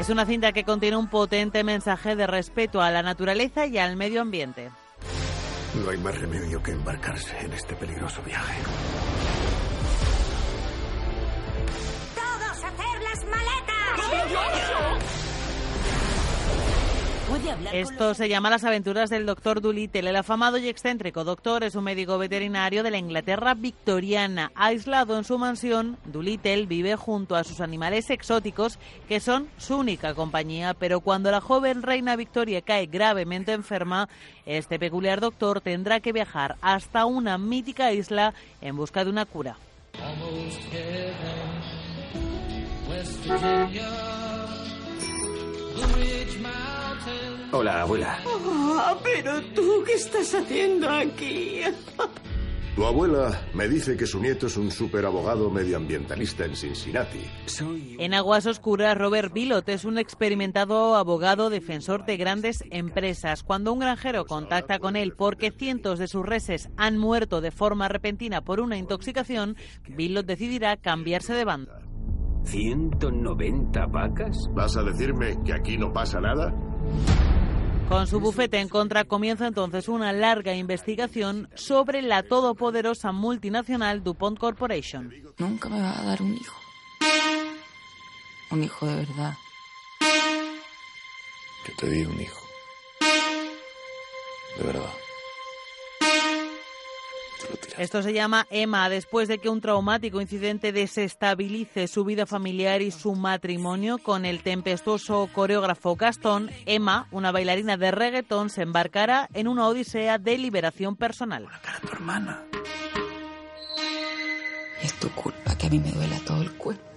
[0.00, 3.96] Es una cinta que contiene un potente mensaje de respeto a la naturaleza y al
[3.96, 4.70] medio ambiente.
[5.74, 8.62] No hay más remedio que embarcarse en este peligroso viaje.
[12.14, 15.29] ¡Todos hacer las maletas!
[17.72, 20.10] Esto se llama Las aventuras del doctor Dolittle.
[20.10, 24.50] El afamado y excéntrico doctor es un médico veterinario de la Inglaterra victoriana.
[24.54, 30.14] Aislado en su mansión, Dolittle vive junto a sus animales exóticos, que son su única
[30.14, 30.74] compañía.
[30.74, 34.08] Pero cuando la joven reina Victoria cae gravemente enferma,
[34.46, 39.56] este peculiar doctor tendrá que viajar hasta una mítica isla en busca de una cura.
[42.88, 43.88] West Virginia.
[47.52, 48.18] Hola, abuela.
[48.26, 51.60] Ah, pero tú, ¿qué estás haciendo aquí?
[52.76, 57.20] Tu abuela me dice que su nieto es un superabogado medioambientalista en Cincinnati.
[57.98, 63.42] En aguas oscuras, Robert Billot es un experimentado abogado defensor de grandes empresas.
[63.42, 67.88] Cuando un granjero contacta con él porque cientos de sus reses han muerto de forma
[67.88, 69.56] repentina por una intoxicación,
[69.88, 71.72] Billot decidirá cambiarse de bando.
[72.44, 74.48] ¿190 vacas?
[74.54, 76.54] ¿Vas a decirme que aquí no pasa nada?
[77.88, 84.38] Con su bufete en contra comienza entonces una larga investigación sobre la todopoderosa multinacional DuPont
[84.38, 85.12] Corporation.
[85.38, 86.56] Nunca me va a dar un hijo.
[88.50, 89.34] Un hijo de verdad.
[91.66, 92.46] Que te di un hijo.
[94.56, 95.09] De verdad.
[97.78, 102.90] Esto se llama Emma después de que un traumático incidente desestabilice su vida familiar y
[102.90, 106.50] su matrimonio con el tempestuoso coreógrafo Gastón.
[106.66, 111.48] Emma, una bailarina de reggaetón, se embarcará en una odisea de liberación personal.
[111.80, 112.44] tu hermana.
[114.82, 116.90] Es tu culpa que a mí me duela todo el cuerpo.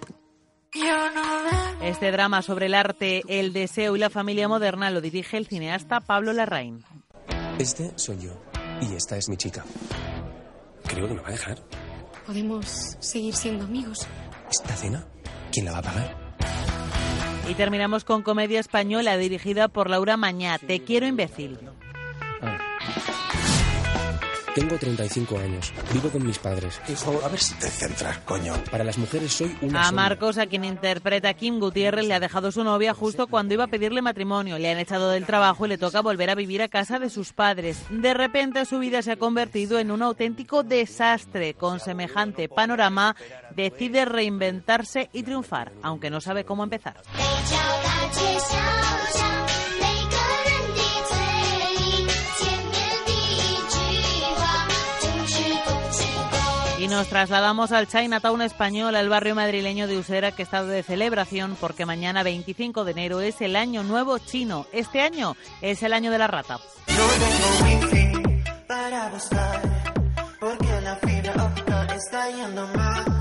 [1.82, 6.00] Este drama sobre el arte, el deseo y la familia moderna lo dirige el cineasta
[6.00, 6.84] Pablo Larraín.
[7.60, 8.32] Este soy yo
[8.82, 9.64] y esta es mi chica.
[10.94, 11.58] Creo que me va a dejar.
[12.28, 14.08] Podemos seguir siendo amigos.
[14.52, 15.08] ¿Esta cena?
[15.52, 16.24] ¿Quién la va a pagar?
[17.50, 20.60] Y terminamos con comedia española dirigida por Laura Mañá.
[20.60, 21.58] Te quiero imbécil.
[24.56, 25.74] Tengo 35 años.
[25.92, 26.80] Vivo con mis padres.
[26.88, 28.54] Hijo, a ver si te centras, coño.
[28.70, 30.04] Para las mujeres soy una A sombra.
[30.04, 33.68] Marcos, a quien interpreta Kim Gutiérrez, le ha dejado su novia justo cuando iba a
[33.68, 34.60] pedirle matrimonio.
[34.60, 37.34] Le han echado del trabajo y le toca volver a vivir a casa de sus
[37.34, 37.84] padres.
[37.90, 41.56] De repente su vida se ha convertido en un auténtico desastre.
[41.56, 43.16] Con semejante panorama,
[43.56, 47.02] decide reinventarse y triunfar, aunque no sabe cómo empezar.
[56.84, 61.56] Y nos trasladamos al Chinatown español, al barrio madrileño de Usera, que está de celebración
[61.62, 64.68] porque mañana 25 de enero es el año nuevo chino.
[64.74, 66.60] Este año es el año de la rata.
[68.68, 69.62] para buscar,
[70.42, 71.54] porque la fibra
[71.96, 73.13] está yendo mal.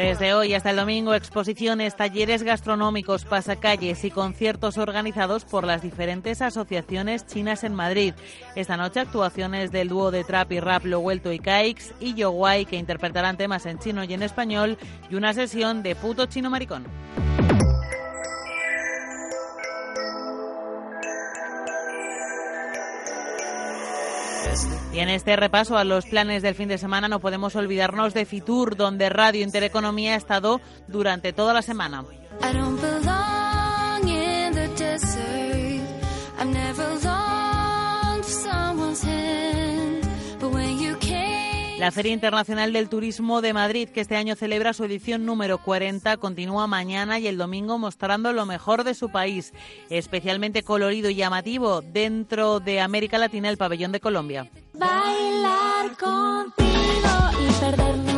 [0.00, 6.40] Desde hoy hasta el domingo, exposiciones, talleres gastronómicos, pasacalles y conciertos organizados por las diferentes
[6.40, 8.14] asociaciones chinas en Madrid.
[8.56, 12.30] Esta noche, actuaciones del dúo de trap y rap Lo Vuelto y Caix y Yo
[12.30, 14.78] Guay, que interpretarán temas en chino y en español,
[15.10, 16.86] y una sesión de puto chino maricón.
[24.92, 28.26] Y en este repaso a los planes del fin de semana no podemos olvidarnos de
[28.26, 32.04] Fitur, donde Radio Intereconomía ha estado durante toda la semana.
[41.80, 46.18] La Feria Internacional del Turismo de Madrid, que este año celebra su edición número 40,
[46.18, 49.54] continúa mañana y el domingo mostrando lo mejor de su país,
[49.88, 54.50] especialmente colorido y llamativo dentro de América Latina, el pabellón de Colombia.
[54.74, 58.09] bailar contigo y perdernos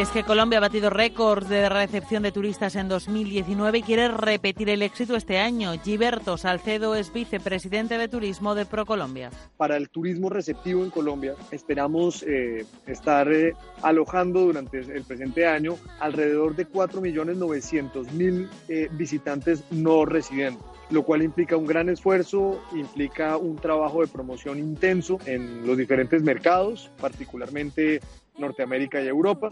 [0.00, 4.70] Es que Colombia ha batido récords de recepción de turistas en 2019 y quiere repetir
[4.70, 5.72] el éxito este año.
[5.84, 9.30] Giberto Salcedo es vicepresidente de turismo de ProColombia.
[9.58, 11.34] para el turismo receptivo en Colombia.
[11.50, 20.06] Esperamos eh, estar eh, alojando durante el presente año alrededor de 4.900.000 eh, visitantes no
[20.06, 25.76] residentes lo cual implica un gran esfuerzo, implica un trabajo de promoción intenso en los
[25.76, 28.00] diferentes mercados, particularmente
[28.40, 29.48] Norteamérica y Europa.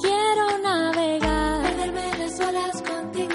[0.00, 1.44] Quiero navegar.
[2.86, 3.34] Contigo.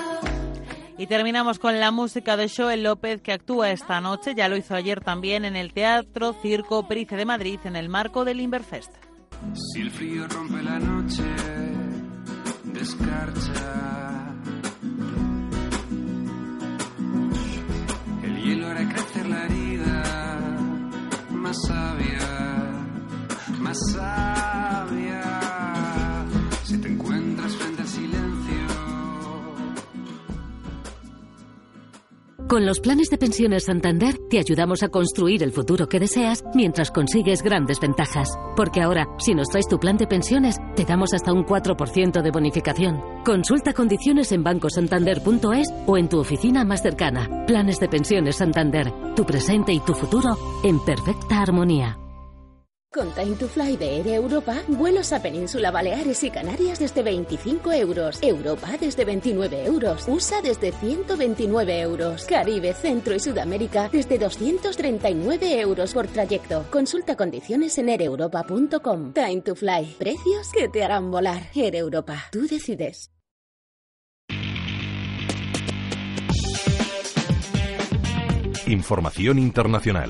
[0.98, 4.76] Y terminamos con la música de Joel López que actúa esta noche, ya lo hizo
[4.76, 8.92] ayer también en el Teatro Circo Price de Madrid en el marco del Inverfest.
[9.54, 11.24] Si el frío rompe la noche,
[12.66, 14.36] descarcha.
[18.22, 20.04] El hielo hará crecer la herida,
[21.32, 22.68] más sabia,
[23.60, 25.22] más sabia.
[26.64, 28.20] Si te encuentras frente al silencio.
[32.47, 36.89] Con los planes de pensiones Santander te ayudamos a construir el futuro que deseas mientras
[36.89, 38.28] consigues grandes ventajas.
[38.55, 42.32] Porque ahora, si nos traes tu plan de pensiones, te damos hasta un 4% de
[42.32, 43.01] bonificación.
[43.24, 47.45] Consulta condiciones en bancosantander.es o en tu oficina más cercana.
[47.45, 48.91] Planes de pensiones Santander.
[49.16, 51.99] Tu presente y tu futuro en perfecta armonía.
[52.92, 57.72] Con Time to Fly de Air Europa, vuelos a Península Baleares y Canarias desde 25
[57.72, 65.60] euros, Europa desde 29 euros, USA desde 129 euros, Caribe, Centro y Sudamérica desde 239
[65.60, 66.66] euros por trayecto.
[66.72, 69.14] Consulta condiciones en aereuropa.com.
[69.14, 71.44] Time to Fly, precios que te harán volar.
[71.54, 73.12] Air Europa, tú decides.
[78.66, 80.10] Información internacional.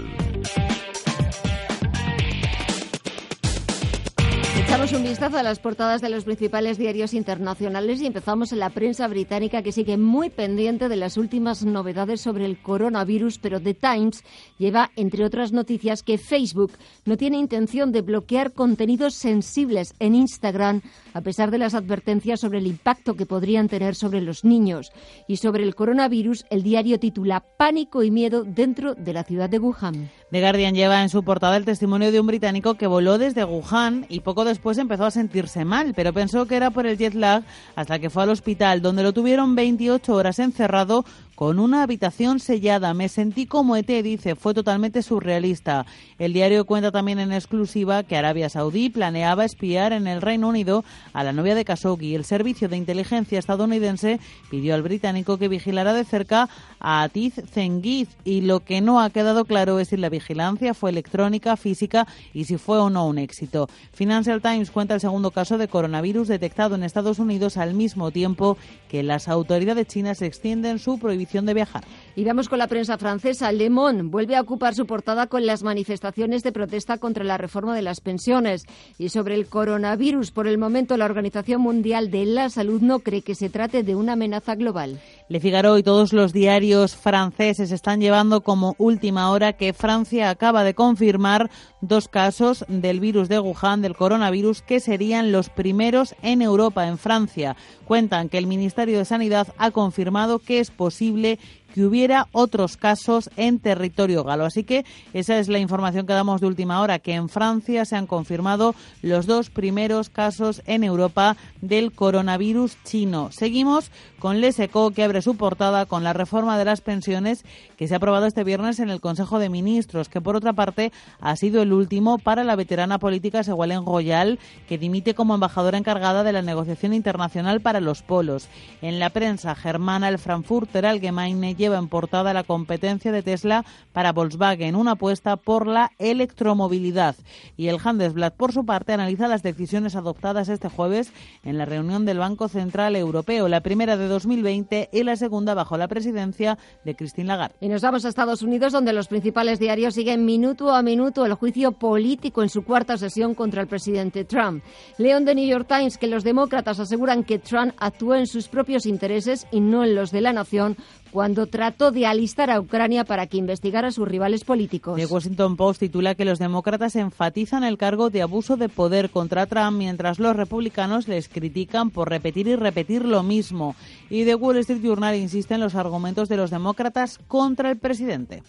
[4.80, 8.70] Echamos un vistazo a las portadas de los principales diarios internacionales y empezamos en la
[8.70, 13.74] prensa británica que sigue muy pendiente de las últimas novedades sobre el coronavirus, pero The
[13.74, 14.24] Times
[14.58, 16.72] lleva, entre otras noticias, que Facebook
[17.04, 20.82] no tiene intención de bloquear contenidos sensibles en Instagram,
[21.14, 24.92] a pesar de las advertencias sobre el impacto que podrían tener sobre los niños.
[25.28, 29.60] Y sobre el coronavirus, el diario titula Pánico y miedo dentro de la ciudad de
[29.60, 30.10] Wuhan.
[30.32, 34.06] The Guardian lleva en su portada el testimonio de un británico que voló desde Wuhan
[34.10, 37.44] y poco después empezó a sentirse mal, pero pensó que era por el jet lag
[37.76, 41.06] hasta que fue al hospital, donde lo tuvieron 28 horas encerrado
[41.40, 42.94] con una habitación sellada.
[42.94, 45.86] Me sentí como ET, dice, fue totalmente surrealista.
[46.18, 50.84] El diario cuenta también en exclusiva que Arabia Saudí planeaba espiar en el Reino Unido
[51.14, 52.14] a la novia de Khashoggi.
[52.14, 54.20] El servicio de inteligencia estadounidense
[54.52, 59.10] pidió al británico que vigilara de cerca a Atiz Zengiz y lo que no ha
[59.10, 63.18] quedado claro es si la vigilancia fue electrónica, física y si fue o no un
[63.18, 63.70] éxito.
[63.94, 68.58] Financial Times cuenta el segundo caso de coronavirus detectado en Estados Unidos al mismo tiempo
[68.90, 71.84] que las autoridades chinas extienden su prohibición de viajar.
[72.16, 73.52] Y vamos con la prensa francesa.
[73.52, 77.76] Le Monde vuelve a ocupar su portada con las manifestaciones de protesta contra la reforma
[77.76, 78.66] de las pensiones.
[78.98, 83.22] Y sobre el coronavirus, por el momento la Organización Mundial de la Salud no cree
[83.22, 85.00] que se trate de una amenaza global.
[85.30, 90.64] Le Figaro y todos los diarios franceses están llevando como última hora que Francia acaba
[90.64, 91.52] de confirmar
[91.82, 96.98] dos casos del virus de Wuhan, del coronavirus, que serían los primeros en Europa, en
[96.98, 97.56] Francia.
[97.86, 101.38] Cuentan que el Ministerio de Sanidad ha confirmado que es posible posible
[101.80, 104.44] que hubiera otros casos en territorio galo.
[104.44, 107.96] Así que esa es la información que damos de última hora, que en Francia se
[107.96, 113.32] han confirmado los dos primeros casos en Europa del coronavirus chino.
[113.32, 117.46] Seguimos con Leseco, que abre su portada con la reforma de las pensiones
[117.78, 120.92] que se ha aprobado este viernes en el Consejo de Ministros, que por otra parte
[121.22, 126.26] ha sido el último para la veterana política Segualen Royal, que dimite como embajadora encargada
[126.26, 128.50] de la negociación internacional para los polos.
[128.82, 134.12] En la prensa germana, el Frankfurter Allgemeine lleva en portada la competencia de Tesla para
[134.12, 137.16] Volkswagen, una apuesta por la electromovilidad.
[137.58, 141.12] Y el Handelsblatt, por su parte, analiza las decisiones adoptadas este jueves
[141.44, 145.78] en la reunión del Banco Central Europeo, la primera de 2020 y la segunda bajo
[145.78, 147.56] la presidencia de Christine Lagarde.
[147.62, 151.34] Y nos vamos a Estados Unidos, donde los principales diarios siguen minuto a minuto el
[151.34, 154.64] juicio político en su cuarta sesión contra el presidente Trump.
[154.98, 158.86] León de New York Times que los demócratas aseguran que Trump actuó en sus propios
[158.86, 160.78] intereses y no en los de la nación
[161.12, 164.98] cuando trató de alistar a Ucrania para que investigara a sus rivales políticos.
[164.98, 169.46] The Washington Post titula que los demócratas enfatizan el cargo de abuso de poder contra
[169.46, 173.76] Trump mientras los republicanos les critican por repetir y repetir lo mismo.
[174.10, 178.44] Y The Wall Street Journal insiste en los argumentos de los demócratas contra el presidente.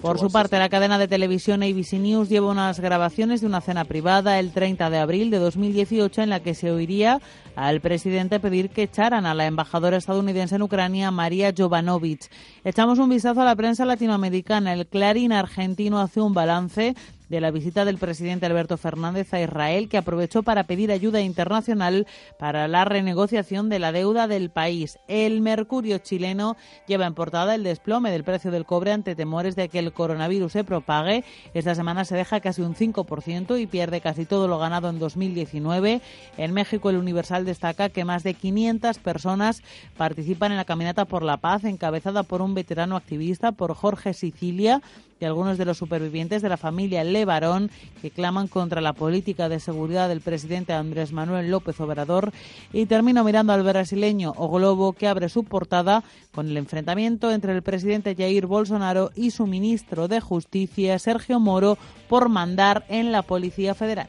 [0.00, 3.84] Por su parte, la cadena de televisión ABC News lleva unas grabaciones de una cena
[3.84, 7.20] privada el 30 de abril de 2018 en la que se oiría
[7.54, 12.30] al presidente pedir que echaran a la embajadora estadounidense en Ucrania, María Jovanovic.
[12.64, 14.72] Echamos un vistazo a la prensa latinoamericana.
[14.72, 16.94] El Clarín argentino hace un balance
[17.28, 22.06] de la visita del presidente Alberto Fernández a Israel, que aprovechó para pedir ayuda internacional
[22.38, 24.98] para la renegociación de la deuda del país.
[25.08, 26.56] El Mercurio chileno
[26.86, 30.52] lleva en portada el desplome del precio del cobre ante temores de que el coronavirus
[30.52, 31.24] se propague.
[31.54, 36.00] Esta semana se deja casi un 5% y pierde casi todo lo ganado en 2019.
[36.36, 39.62] En México, el Universal destaca que más de 500 personas
[39.96, 44.82] participan en la Caminata por la Paz, encabezada por un veterano activista, por Jorge Sicilia,
[45.20, 47.70] y algunos de los supervivientes de la familia Levarón
[48.02, 52.32] que claman contra la política de seguridad del presidente Andrés Manuel López Obrador.
[52.72, 56.02] Y termino mirando al brasileño O Globo que abre su portada
[56.32, 61.78] con el enfrentamiento entre el presidente Jair Bolsonaro y su ministro de Justicia, Sergio Moro,
[62.08, 64.08] por mandar en la Policía Federal.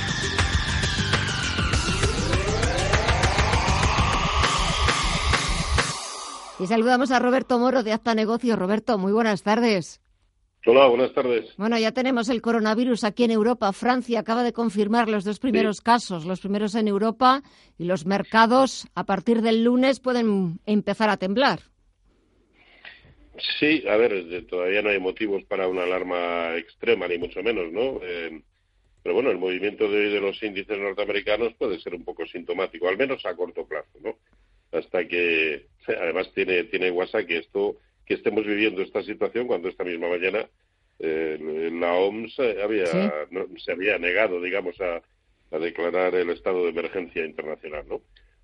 [6.61, 8.59] Y saludamos a Roberto Moro de Acta Negocios.
[8.59, 9.99] Roberto, muy buenas tardes.
[10.67, 11.51] Hola, buenas tardes.
[11.57, 13.73] Bueno, ya tenemos el coronavirus aquí en Europa.
[13.73, 17.41] Francia acaba de confirmar los dos primeros casos, los primeros en Europa,
[17.79, 21.61] y los mercados a partir del lunes pueden empezar a temblar.
[23.59, 27.99] Sí, a ver, todavía no hay motivos para una alarma extrema, ni mucho menos, ¿no?
[28.03, 28.39] Eh,
[29.01, 32.99] pero bueno, el movimiento de, de los índices norteamericanos puede ser un poco sintomático, al
[32.99, 34.15] menos a corto plazo, ¿no?
[34.71, 39.83] Hasta que, además, tiene, tiene WhatsApp que esto, que estemos viviendo esta situación cuando esta
[39.83, 40.47] misma mañana
[40.99, 42.97] eh, la OMS había, Sí.
[43.31, 45.01] no, se había negado, digamos, a,
[45.51, 48.01] a declarar el estado de emergencia internacional, ¿no?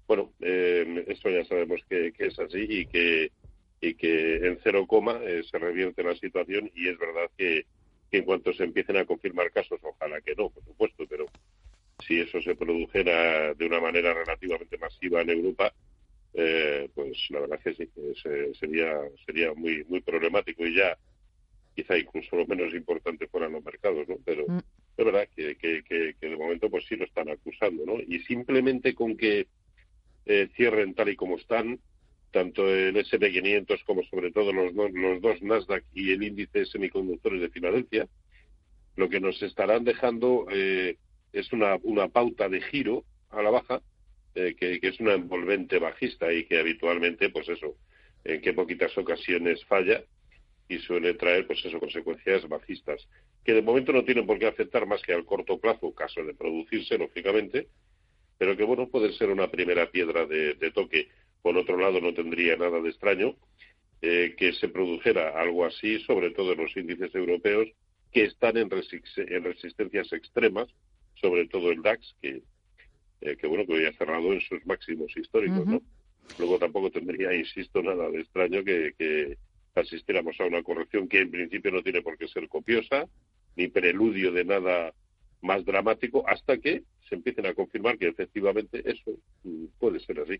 [0.07, 3.31] Bueno, eh, esto ya sabemos que, que es así y que
[3.79, 7.67] y que en cero coma eh, se revierte la situación y es verdad que,
[8.09, 11.25] que en cuanto se empiecen a confirmar casos, ojalá que no, por supuesto, pero
[12.07, 15.71] si eso se produjera de una manera relativamente masiva en Europa,
[16.39, 20.97] eh, pues la verdad que sí, que se- sería sería muy muy problemático y ya
[21.75, 24.17] quizá incluso lo menos importante fueran los mercados, ¿no?
[24.23, 24.57] Pero Mm.
[24.97, 27.95] es verdad que, que, que, que de momento pues sí lo están acusando, ¿no?
[27.99, 29.47] Y simplemente con que
[30.25, 31.79] eh, cierren tal y como están,
[32.31, 36.65] tanto el SP500 como sobre todo los, dos- los dos Nasdaq y el índice de
[36.65, 38.07] semiconductores de Filadelfia,
[38.95, 40.97] lo que nos estarán dejando eh,
[41.31, 43.81] es una, una pauta de giro a la baja,
[44.37, 47.75] eh, que, que es una envolvente bajista y que habitualmente, pues eso,
[48.23, 50.03] en qué poquitas ocasiones falla
[50.69, 53.07] y suele traer, pues eso, consecuencias bajistas,
[53.43, 56.35] que de momento no tienen por qué afectar más que al corto plazo, caso de
[56.35, 57.67] producirse, lógicamente,
[58.37, 61.07] pero que bueno, puede ser una primera piedra de, toque.
[61.41, 63.35] Por otro lado, no tendría nada de extraño
[64.03, 67.69] eh, que se produjera algo así, sobre todo en los índices europeos,
[68.11, 70.67] que están en, en resistencias extremas,
[71.15, 72.43] sobre todo el DAX, que,
[73.21, 75.81] eh, que bueno, que hoy ha cerrado en sus máximos históricos, ¿no?
[76.37, 79.37] Luego tampoco tendría, insisto, nada de extraño que, que
[79.75, 83.07] asistiéramos a una corrección que en principio no tiene por qué ser copiosa,
[83.55, 84.93] ni preludio de nada
[85.41, 89.17] más dramático, hasta que se empiecen a confirmar que efectivamente eso
[89.79, 90.39] puede ser así.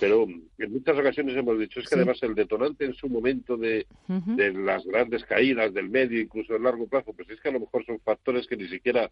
[0.00, 2.00] Pero mm, en muchas ocasiones hemos dicho, es que Sí.
[2.00, 6.64] además el detonante en su momento de, de las grandes caídas del medio, incluso del
[6.64, 9.10] largo plazo, pues es que a lo mejor son factores que ni siquiera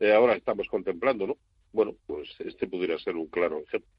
[0.00, 1.36] eh, ahora estamos contemplando, ¿no?
[1.72, 3.90] Bueno, pues este pudiera ser un claro ejemplo.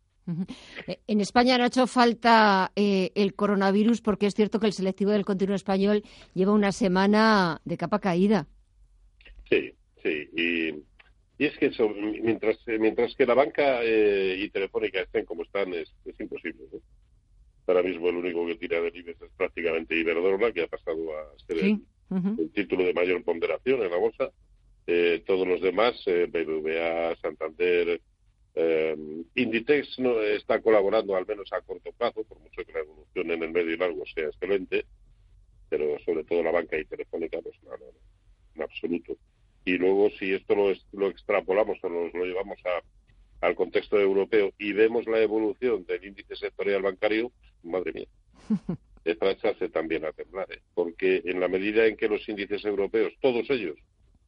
[0.87, 4.73] Eh, En España no ha hecho falta eh, el coronavirus porque es cierto que el
[4.73, 6.03] selectivo del continuo español
[6.33, 8.47] lleva una semana de capa caída.
[9.49, 10.29] Sí, sí.
[10.35, 10.69] Y,
[11.43, 15.73] y es que eso, mientras, mientras que la banca eh, y Telefónica estén como están,
[15.73, 16.63] es, es imposible.
[16.71, 16.79] ¿no?
[17.67, 21.37] Ahora mismo el único que tira del IBEX es prácticamente Iberdrola, que ha pasado a
[21.47, 24.31] ser el título de mayor ponderación en la bolsa.
[24.85, 28.01] Eh, todos los demás, eh, BBVA, Santander,
[28.55, 28.97] eh,
[29.35, 33.43] Inditex no está colaborando al menos a corto plazo, por mucho que la evolución en
[33.43, 34.85] el medio y largo sea excelente,
[35.69, 37.85] pero sobre todo la banca y Telefónica, pues no, no,
[38.55, 39.15] en absoluto.
[39.65, 44.53] Y luego, si esto lo, lo extrapolamos o nos lo llevamos a, al contexto europeo
[44.57, 47.31] y vemos la evolución del índice sectorial bancario,
[47.63, 48.07] madre mía,
[49.05, 50.61] es para echarse también a temblar, ¿eh?
[50.73, 53.77] porque en la medida en que los índices europeos, todos ellos,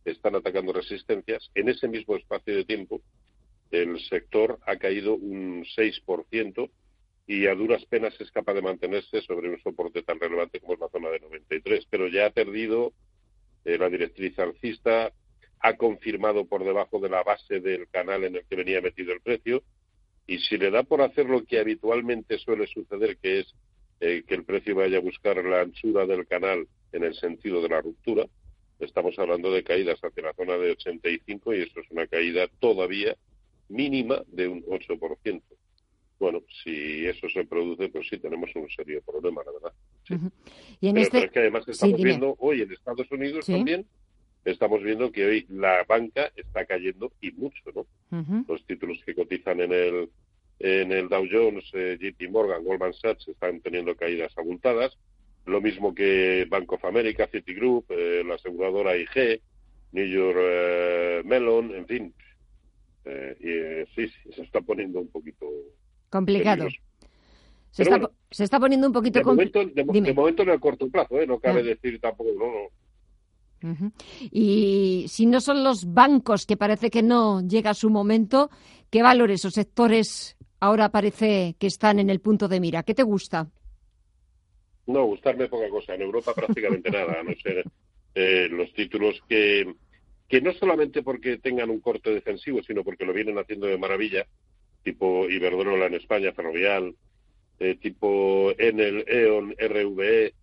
[0.05, 3.01] están atacando resistencias, en ese mismo espacio de tiempo,
[3.71, 6.69] el sector ha caído un 6%
[7.27, 10.79] y a duras penas es capaz de mantenerse sobre un soporte tan relevante como es
[10.79, 12.93] la zona de 93, pero ya ha perdido
[13.65, 15.11] eh, la directriz alcista,
[15.59, 19.21] ha confirmado por debajo de la base del canal en el que venía metido el
[19.21, 19.63] precio.
[20.27, 23.55] Y si le da por hacer lo que habitualmente suele suceder, que es
[23.99, 27.69] eh, que el precio vaya a buscar la anchura del canal en el sentido de
[27.69, 28.27] la ruptura,
[28.79, 33.15] estamos hablando de caídas hacia la zona de 85 y eso es una caída todavía
[33.69, 35.41] mínima de un 8%.
[36.19, 39.73] Bueno, si eso se produce, pues sí tenemos un serio problema, la verdad.
[40.79, 41.11] Y en pero, este...
[41.11, 43.51] pero es que además estamos viendo hoy en Estados Unidos Sí.
[43.53, 43.85] también,
[44.45, 47.85] estamos viendo que hoy la banca está cayendo y mucho, ¿no?
[48.47, 50.09] Los títulos que cotizan en el
[50.59, 54.97] en el Dow Jones, eh, JP Morgan, Goldman Sachs están teniendo caídas abultadas.
[55.45, 59.41] Lo mismo que Bank of America, Citigroup, eh, la aseguradora IG,
[59.91, 62.13] New York eh, Mellon, en fin.
[63.05, 65.45] Eh, y eh, sí, sí, se está poniendo un poquito
[66.09, 66.67] Complicado.
[67.69, 70.89] Se está, bueno, se está poniendo un poquito De momento, de, momento en el corto
[70.89, 71.27] plazo, ¿eh?
[71.27, 71.63] no cabe Ah.
[71.63, 73.91] decir tampoco, no, no.
[74.31, 78.49] Y si no son los bancos, que parece que no llega su momento,
[78.89, 82.83] ¿qué valores o sectores ahora parece que están en el punto de mira?
[82.83, 83.49] ¿Qué te gusta?
[84.87, 85.95] No, gustarme poca cosa.
[85.95, 87.63] En Europa prácticamente nada, a no ser
[88.13, 89.73] eh, los títulos que,
[90.27, 94.25] que no solamente porque tengan un corte defensivo, sino porque lo vienen haciendo de maravilla,
[94.83, 96.95] tipo Iberdrola en España, Ferrovial,
[97.59, 100.33] eh, tipo Enel, E.ON, RVE,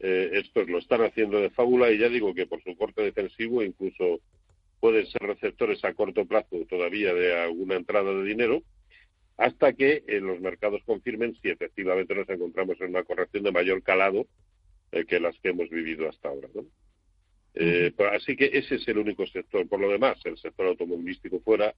[0.00, 3.62] eh, estos lo están haciendo de fábula y ya digo que por su corte defensivo
[3.62, 4.20] incluso
[4.80, 8.62] pueden ser receptores a corto plazo todavía de alguna entrada de dinero,
[9.42, 13.82] hasta que en los mercados confirmen si efectivamente nos encontramos en una corrección de mayor
[13.82, 14.26] calado
[14.92, 16.48] eh, que las que hemos vivido hasta ahora.
[16.54, 16.64] ¿no?
[17.54, 19.68] Eh, pero así que ese es el único sector.
[19.68, 21.74] Por lo demás, el sector automovilístico fuera,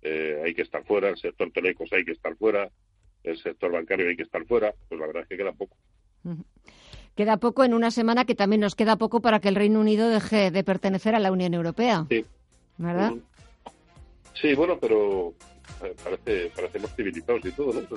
[0.00, 2.70] eh, hay que estar fuera, el sector telecos hay que estar fuera,
[3.24, 5.76] el sector bancario hay que estar fuera, pues la verdad es que queda poco.
[7.14, 10.08] Queda poco en una semana que también nos queda poco para que el Reino Unido
[10.08, 12.06] deje de pertenecer a la Unión Europea.
[12.08, 12.24] Sí.
[12.78, 13.12] ¿Verdad?
[14.40, 15.55] Sí, bueno, pero eh,
[16.02, 17.96] parece, parecemos civilizados y todo, ¿no?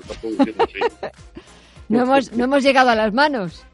[0.63, 0.79] Así.
[1.89, 3.65] No hemos, no hemos llegado a las manos.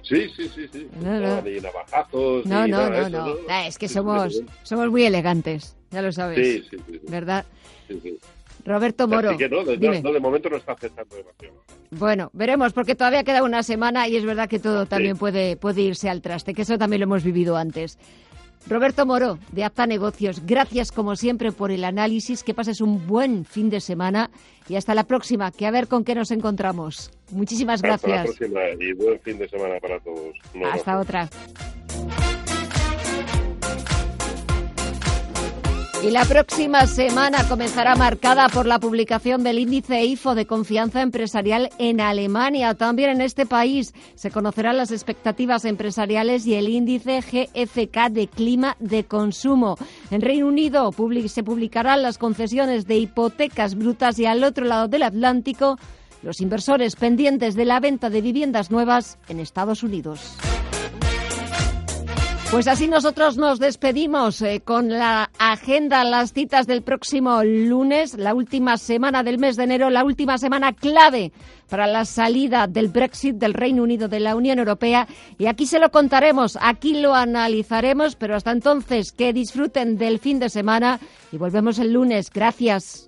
[0.00, 0.88] Sí, sí, sí, sí.
[1.02, 1.42] No, no.
[1.42, 3.34] Ni navajazos, No, ni no, nada no, eso, no.
[3.50, 6.38] Ah, es que Sí, somos, sí, somos muy elegantes, ya lo sabes.
[6.38, 7.00] Sí, sí, sí.
[7.08, 7.44] ¿Verdad?
[7.86, 8.18] sí, sí.
[8.64, 11.54] Roberto Moro, Así que no, de, no, de momento no está afectando demasiado.
[11.90, 15.82] Bueno, veremos, porque todavía queda una semana y es verdad que todo también puede, puede
[15.82, 17.98] irse al traste, que eso también lo hemos vivido antes.
[18.66, 23.44] Roberto Moro, de Apta Negocios, gracias como siempre por el análisis, que pases un buen
[23.44, 24.30] fin de semana
[24.68, 27.10] y hasta la próxima, que a ver con qué nos encontramos.
[27.30, 28.36] Muchísimas Hasta la gracias.
[28.36, 30.36] próxima y buen fin de semana para todos.
[30.72, 31.28] Hasta otra.
[36.00, 41.70] Y la próxima semana comenzará marcada por la publicación del índice IFO de confianza empresarial
[41.78, 42.74] en Alemania.
[42.74, 48.76] También en este país se conocerán las expectativas empresariales y el índice GFK de clima
[48.78, 49.76] de consumo.
[50.12, 50.92] En Reino Unido
[51.26, 55.78] se publicarán las concesiones de hipotecas brutas y al otro lado del Atlántico
[56.22, 60.36] los inversores pendientes de la venta de viviendas nuevas en Estados Unidos.
[62.50, 68.32] Pues así nosotros nos despedimos eh, con la agenda, las citas del próximo lunes, la
[68.32, 71.30] última semana del mes de enero, la última semana clave
[71.68, 75.06] para la salida del Brexit del Reino Unido de la Unión Europea.
[75.36, 80.38] Y aquí se lo contaremos, aquí lo analizaremos, pero hasta entonces que disfruten del fin
[80.38, 82.30] de semana y volvemos el lunes.
[82.32, 83.07] Gracias.